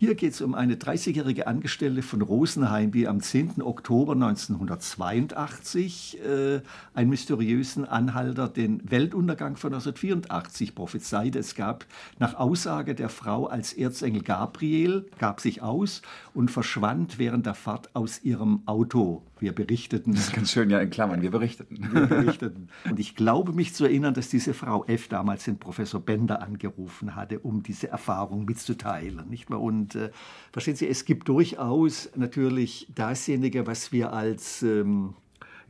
Hier 0.03 0.15
geht 0.15 0.33
es 0.33 0.41
um 0.41 0.55
eine 0.55 0.77
30-jährige 0.77 1.47
Angestellte 1.47 2.01
von 2.01 2.23
Rosenheim, 2.23 2.91
die 2.91 3.07
am 3.07 3.21
10. 3.21 3.61
Oktober 3.61 4.15
1982 4.15 6.19
äh, 6.25 6.63
einen 6.95 7.11
mysteriösen 7.11 7.85
Anhalter 7.85 8.49
den 8.49 8.81
Weltuntergang 8.91 9.59
von 9.59 9.75
1984 9.75 10.75
prophezeite. 10.75 11.39
Es 11.39 11.55
gab 11.55 11.85
nach 12.19 12.33
Aussage 12.33 12.95
der 12.95 13.11
Frau 13.11 13.45
als 13.45 13.75
Erzengel 13.75 14.23
Gabriel, 14.23 15.05
gab 15.19 15.43
sich 15.43 15.61
aus 15.61 16.01
und 16.33 16.51
verschwand 16.51 17.19
während 17.19 17.45
der 17.45 17.53
Fahrt 17.53 17.95
aus 17.95 18.25
ihrem 18.25 18.63
Auto. 18.65 19.23
Wir 19.41 19.55
berichteten. 19.55 20.13
Das 20.13 20.29
ist 20.29 20.33
ganz 20.33 20.53
schön, 20.53 20.71
ja, 20.71 20.81
in 20.81 20.91
Klammern, 20.91 21.23
wir 21.23 21.31
berichteten. 21.31 21.89
Wir 21.93 22.07
berichteten. 22.07 22.69
Und 22.85 23.01
ich 23.01 23.15
glaube 23.17 23.53
mich 23.53 23.75
zu 23.75 23.85
erinnern, 23.85 24.15
dass 24.15 24.29
diese 24.29 24.55
Frau 24.55 24.85
F. 24.85 25.09
damals 25.09 25.45
den 25.45 25.59
Professor 25.59 26.01
Bender 26.01 26.43
angerufen 26.43 27.17
hatte, 27.17 27.41
um 27.41 27.63
diese 27.63 27.89
Erfahrung 27.89 28.45
mitzuteilen. 28.45 29.29
Nicht 29.29 29.51
wahr? 29.51 29.61
Und 29.61 29.95
äh, 29.95 30.11
verstehen 30.53 30.77
Sie, 30.77 30.89
es 30.89 31.05
gibt 31.05 31.29
durchaus 31.29 32.11
natürlich 32.15 32.87
dasjenige, 32.95 33.67
was 33.67 33.93
wir 33.93 34.13
als 34.13 34.63
ähm, 34.63 35.15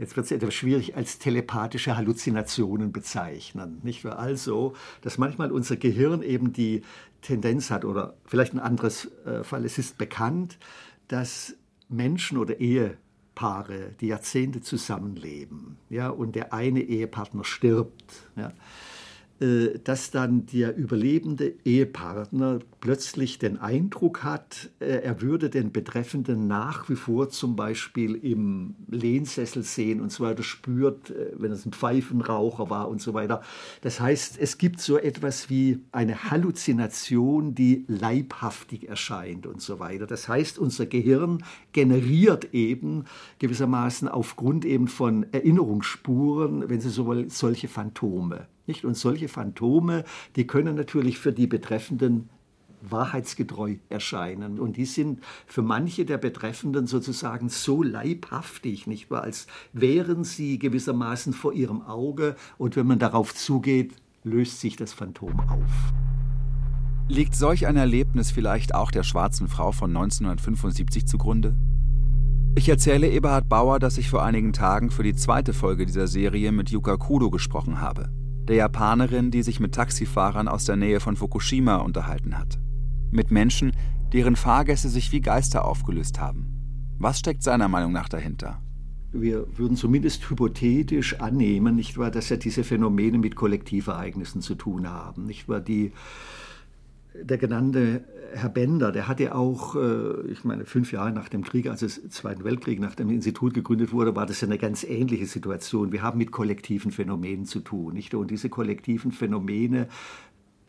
jetzt 0.00 0.16
wird 0.16 0.26
es 0.26 0.32
etwas 0.32 0.54
schwierig, 0.54 0.96
als 0.96 1.18
telepathische 1.18 1.96
Halluzinationen 1.96 2.90
bezeichnen. 2.90 3.80
Nicht 3.82 4.02
wahr? 4.04 4.18
Also, 4.18 4.74
dass 5.02 5.18
manchmal 5.18 5.52
unser 5.52 5.76
Gehirn 5.76 6.22
eben 6.22 6.54
die 6.54 6.82
Tendenz 7.20 7.70
hat, 7.70 7.84
oder 7.84 8.14
vielleicht 8.24 8.54
ein 8.54 8.60
anderes 8.60 9.10
äh, 9.26 9.44
Fall, 9.44 9.64
es 9.64 9.76
ist 9.76 9.98
bekannt, 9.98 10.58
dass 11.08 11.54
Menschen 11.90 12.38
oder 12.38 12.60
Ehepaare, 13.40 13.94
die 14.00 14.08
Jahrzehnte 14.08 14.60
zusammenleben, 14.60 15.78
ja, 15.88 16.10
und 16.10 16.36
der 16.36 16.52
eine 16.52 16.82
Ehepartner 16.82 17.44
stirbt, 17.44 18.28
ja, 18.36 18.52
dass 19.84 20.10
dann 20.10 20.44
der 20.46 20.76
überlebende 20.76 21.54
Ehepartner 21.64 22.58
plötzlich 22.80 23.38
den 23.38 23.58
Eindruck 23.58 24.22
hat, 24.22 24.70
äh, 24.80 25.02
er 25.02 25.22
würde 25.22 25.48
den 25.48 25.72
Betreffenden 25.72 26.46
nach 26.46 26.88
wie 26.88 26.94
vor 26.94 27.30
zum 27.30 27.56
Beispiel 27.56 28.16
im 28.16 28.74
Lehnsessel 28.88 29.62
sehen 29.62 30.00
und 30.00 30.12
so 30.12 30.24
weiter, 30.24 30.42
spürt, 30.42 31.10
äh, 31.10 31.32
wenn 31.38 31.52
es 31.52 31.64
ein 31.64 31.72
Pfeifenraucher 31.72 32.68
war 32.68 32.88
und 32.88 33.00
so 33.00 33.14
weiter. 33.14 33.42
Das 33.80 34.00
heißt, 34.00 34.38
es 34.38 34.58
gibt 34.58 34.80
so 34.80 34.98
etwas 34.98 35.48
wie 35.48 35.80
eine 35.92 36.30
Halluzination, 36.30 37.54
die 37.54 37.84
leibhaftig 37.88 38.88
erscheint 38.88 39.46
und 39.46 39.62
so 39.62 39.78
weiter. 39.78 40.06
Das 40.06 40.28
heißt, 40.28 40.58
unser 40.58 40.86
Gehirn 40.86 41.44
generiert 41.72 42.52
eben 42.52 43.04
gewissermaßen 43.38 44.08
aufgrund 44.08 44.64
eben 44.64 44.88
von 44.88 45.26
Erinnerungsspuren, 45.32 46.68
wenn 46.68 46.80
Sie 46.80 46.90
so 46.90 47.06
wollen, 47.06 47.30
solche 47.30 47.68
Phantome. 47.68 48.46
Nicht? 48.70 48.84
Und 48.84 48.96
solche 48.96 49.26
Phantome, 49.26 50.04
die 50.36 50.46
können 50.46 50.76
natürlich 50.76 51.18
für 51.18 51.32
die 51.32 51.48
Betreffenden 51.48 52.28
wahrheitsgetreu 52.82 53.78
erscheinen. 53.88 54.60
Und 54.60 54.76
die 54.76 54.84
sind 54.84 55.18
für 55.48 55.62
manche 55.62 56.04
der 56.04 56.18
Betreffenden 56.18 56.86
sozusagen 56.86 57.48
so 57.48 57.82
leibhaftig, 57.82 58.86
nicht 58.86 59.10
wahr, 59.10 59.24
als 59.24 59.48
wären 59.72 60.22
sie 60.22 60.60
gewissermaßen 60.60 61.32
vor 61.32 61.52
ihrem 61.52 61.82
Auge 61.82 62.36
und 62.58 62.76
wenn 62.76 62.86
man 62.86 63.00
darauf 63.00 63.34
zugeht, 63.34 63.92
löst 64.22 64.60
sich 64.60 64.76
das 64.76 64.92
Phantom 64.92 65.40
auf. 65.40 65.92
Liegt 67.08 67.34
solch 67.34 67.66
ein 67.66 67.76
Erlebnis 67.76 68.30
vielleicht 68.30 68.72
auch 68.72 68.92
der 68.92 69.02
schwarzen 69.02 69.48
Frau 69.48 69.72
von 69.72 69.90
1975 69.90 71.08
zugrunde? 71.08 71.56
Ich 72.54 72.68
erzähle 72.68 73.08
Eberhard 73.08 73.48
Bauer, 73.48 73.80
dass 73.80 73.98
ich 73.98 74.08
vor 74.08 74.22
einigen 74.22 74.52
Tagen 74.52 74.92
für 74.92 75.02
die 75.02 75.16
zweite 75.16 75.52
Folge 75.52 75.86
dieser 75.86 76.06
Serie 76.06 76.52
mit 76.52 76.70
Yuka 76.70 76.96
Kudo 76.96 77.30
gesprochen 77.30 77.80
habe 77.80 78.10
der 78.48 78.56
Japanerin, 78.56 79.30
die 79.30 79.42
sich 79.42 79.60
mit 79.60 79.74
Taxifahrern 79.74 80.48
aus 80.48 80.64
der 80.64 80.76
Nähe 80.76 81.00
von 81.00 81.16
Fukushima 81.16 81.76
unterhalten 81.76 82.36
hat. 82.38 82.58
Mit 83.10 83.30
Menschen, 83.30 83.72
deren 84.12 84.36
Fahrgäste 84.36 84.88
sich 84.88 85.12
wie 85.12 85.20
Geister 85.20 85.64
aufgelöst 85.64 86.20
haben. 86.20 86.46
Was 86.98 87.18
steckt 87.18 87.42
seiner 87.42 87.68
Meinung 87.68 87.92
nach 87.92 88.08
dahinter? 88.08 88.60
Wir 89.12 89.46
würden 89.58 89.76
zumindest 89.76 90.28
hypothetisch 90.30 91.20
annehmen, 91.20 91.74
nicht 91.74 91.98
wahr, 91.98 92.10
dass 92.10 92.28
ja 92.28 92.36
diese 92.36 92.62
Phänomene 92.62 93.18
mit 93.18 93.34
Kollektivereignissen 93.34 94.40
zu 94.40 94.54
tun 94.54 94.88
haben, 94.88 95.24
nicht 95.24 95.48
wahr? 95.48 95.60
Die 95.60 95.92
der 97.14 97.38
genannte 97.38 98.04
Herr 98.32 98.48
Bender, 98.48 98.92
der 98.92 99.08
hatte 99.08 99.34
auch, 99.34 99.74
äh, 99.74 100.30
ich 100.30 100.44
meine, 100.44 100.64
fünf 100.64 100.92
Jahre 100.92 101.12
nach 101.12 101.28
dem 101.28 101.42
Krieg, 101.42 101.68
also 101.68 101.86
des 101.86 102.08
Zweiten 102.10 102.44
Weltkrieg, 102.44 102.80
nach 102.80 102.94
dem 102.94 103.10
Institut 103.10 103.54
gegründet 103.54 103.92
wurde, 103.92 104.14
war 104.14 104.26
das 104.26 104.42
eine 104.42 104.58
ganz 104.58 104.84
ähnliche 104.84 105.26
Situation. 105.26 105.92
Wir 105.92 106.02
haben 106.02 106.18
mit 106.18 106.30
kollektiven 106.30 106.92
Phänomenen 106.92 107.44
zu 107.44 107.60
tun. 107.60 107.94
Nicht? 107.94 108.14
Und 108.14 108.30
diese 108.30 108.48
kollektiven 108.48 109.10
Phänomene 109.10 109.88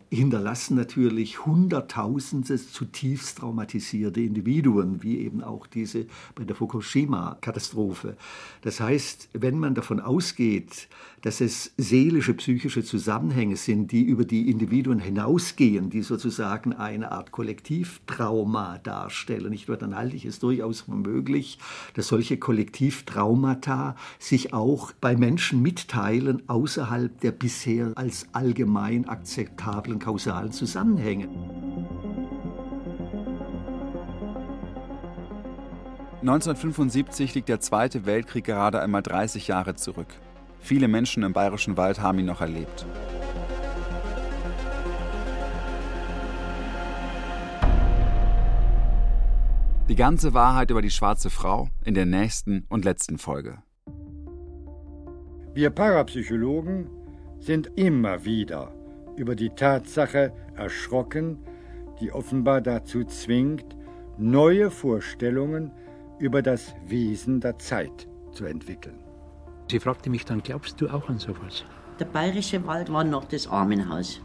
hinterlassen 0.10 0.76
natürlich 0.76 1.46
Hunderttausende 1.46 2.58
zutiefst 2.58 3.38
traumatisierte 3.38 4.20
Individuen, 4.20 5.02
wie 5.04 5.20
eben 5.20 5.42
auch 5.42 5.68
diese 5.68 6.06
bei 6.36 6.44
der 6.44 6.56
Fukushima-Katastrophe. 6.56 8.18
Das 8.62 8.82
heißt, 8.82 9.30
wenn 9.34 9.58
man 9.58 9.74
davon 9.74 10.02
ausgeht, 10.02 10.90
dass 11.22 11.42
es 11.42 11.74
seelische, 11.78 12.34
psychische 12.34 12.84
Zusammenhänge 12.84 13.56
sind, 13.56 13.92
die 13.92 14.04
über 14.04 14.26
die 14.26 14.50
Individuen 14.50 15.00
hinausgehen, 15.00 15.90
die 15.90 16.02
sozusagen 16.02 16.74
eine 16.74 17.12
Art 17.12 17.32
Kollektivtrauma 17.32 18.80
darstellen, 18.80 19.52
nicht 19.52 19.70
wahr, 19.70 19.78
dann 19.78 19.96
halte 19.96 20.16
ich 20.16 20.26
es 20.26 20.40
durchaus 20.40 20.82
für 20.82 20.96
möglich, 20.96 21.60
dass 21.94 22.08
solche 22.08 22.38
Kollektivtraumata 22.38 23.96
sich 24.20 24.54
auch 24.54 24.92
bei 24.94 25.16
Menschen 25.16 25.62
mitteilen 25.62 26.48
außerhalb 26.50 27.20
der 27.22 27.32
bisher 27.32 27.92
als 27.96 28.28
allgemein 28.34 29.08
akzeptablen 29.08 30.00
kausalen 30.00 30.52
Zusammenhänge. 30.52 31.30
(1975) 36.22 37.34
liegt 37.34 37.50
der 37.50 37.60
Zweite 37.60 38.06
Weltkrieg 38.06 38.46
gerade 38.46 38.80
einmal 38.80 39.02
30 39.02 39.48
Jahre 39.48 39.74
zurück. 39.74 40.08
Viele 40.62 40.88
Menschen 40.88 41.24
im 41.24 41.34
Bayerischen 41.34 41.76
Wald 41.76 42.00
haben 42.00 42.20
ihn 42.20 42.28
noch 42.28 42.40
erlebt. 42.40 42.86
Die 49.90 49.96
ganze 49.96 50.34
Wahrheit 50.34 50.72
über 50.72 50.82
die 50.82 50.90
schwarze 50.90 51.30
Frau 51.30 51.68
in 51.84 51.96
der 51.96 52.06
nächsten 52.06 52.66
und 52.70 52.86
letzten 52.86 53.18
Folge. 53.18 53.58
Wir 55.54 55.70
Parapsychologen 55.70 56.90
sind 57.40 57.72
immer 57.76 58.24
wieder 58.24 58.74
über 59.18 59.36
die 59.36 59.50
Tatsache 59.50 60.32
erschrocken, 60.56 61.40
die 62.00 62.14
offenbar 62.14 62.62
dazu 62.62 63.04
zwingt, 63.04 63.76
neue 64.18 64.72
Vorstellungen 64.72 65.72
über 66.20 66.42
das 66.42 66.74
Wesen 66.86 67.42
der 67.42 67.58
Zeit 67.58 68.08
zu 68.32 68.46
entwickeln. 68.46 69.11
Sie 69.72 69.80
fragte 69.80 70.10
mich 70.10 70.26
dann, 70.26 70.44
glaubst 70.44 70.82
du 70.82 70.90
auch 70.90 71.08
an 71.08 71.18
sowas? 71.18 71.64
Der 71.98 72.04
bayerische 72.04 72.68
Wald 72.68 72.92
war 72.92 73.06
noch 73.06 73.24
das 73.24 73.48
Armenhaus. 73.48 74.20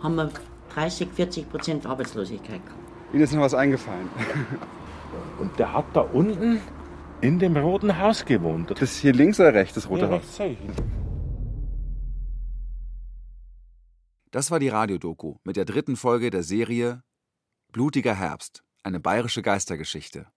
Haben 0.00 0.14
wir 0.14 0.30
30, 0.74 1.08
40 1.08 1.50
Prozent 1.50 1.86
Arbeitslosigkeit 1.86 2.64
gehabt. 2.64 3.12
Ihnen 3.12 3.24
ist 3.24 3.32
noch 3.32 3.42
was 3.42 3.52
eingefallen. 3.52 4.08
Und 5.40 5.58
der 5.58 5.72
hat 5.72 5.86
da 5.92 6.02
unten 6.02 6.60
in 7.20 7.40
dem 7.40 7.56
roten 7.56 7.98
Haus 7.98 8.24
gewohnt. 8.24 8.70
Das 8.70 8.82
ist 8.82 8.98
hier 8.98 9.12
links 9.12 9.40
oder 9.40 9.52
rechts, 9.52 9.74
das 9.74 9.88
rote 9.88 10.04
ja, 10.04 10.10
Haus? 10.10 10.40
Das 14.30 14.52
war 14.52 14.60
die 14.60 14.68
Radiodoku 14.68 15.34
mit 15.42 15.56
der 15.56 15.64
dritten 15.64 15.96
Folge 15.96 16.30
der 16.30 16.44
Serie 16.44 17.02
Blutiger 17.72 18.14
Herbst, 18.14 18.62
eine 18.84 19.00
bayerische 19.00 19.42
Geistergeschichte. 19.42 20.28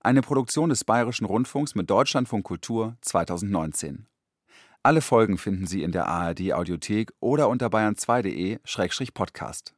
Eine 0.00 0.22
Produktion 0.22 0.70
des 0.70 0.84
Bayerischen 0.84 1.26
Rundfunks 1.26 1.74
mit 1.74 1.90
Deutschlandfunk 1.90 2.44
Kultur 2.44 2.96
2019. 3.02 4.06
Alle 4.82 5.00
Folgen 5.00 5.38
finden 5.38 5.66
Sie 5.66 5.82
in 5.82 5.92
der 5.92 6.06
ARD 6.06 6.52
Audiothek 6.52 7.12
oder 7.20 7.48
unter 7.48 7.66
bayern2.de-podcast. 7.66 9.76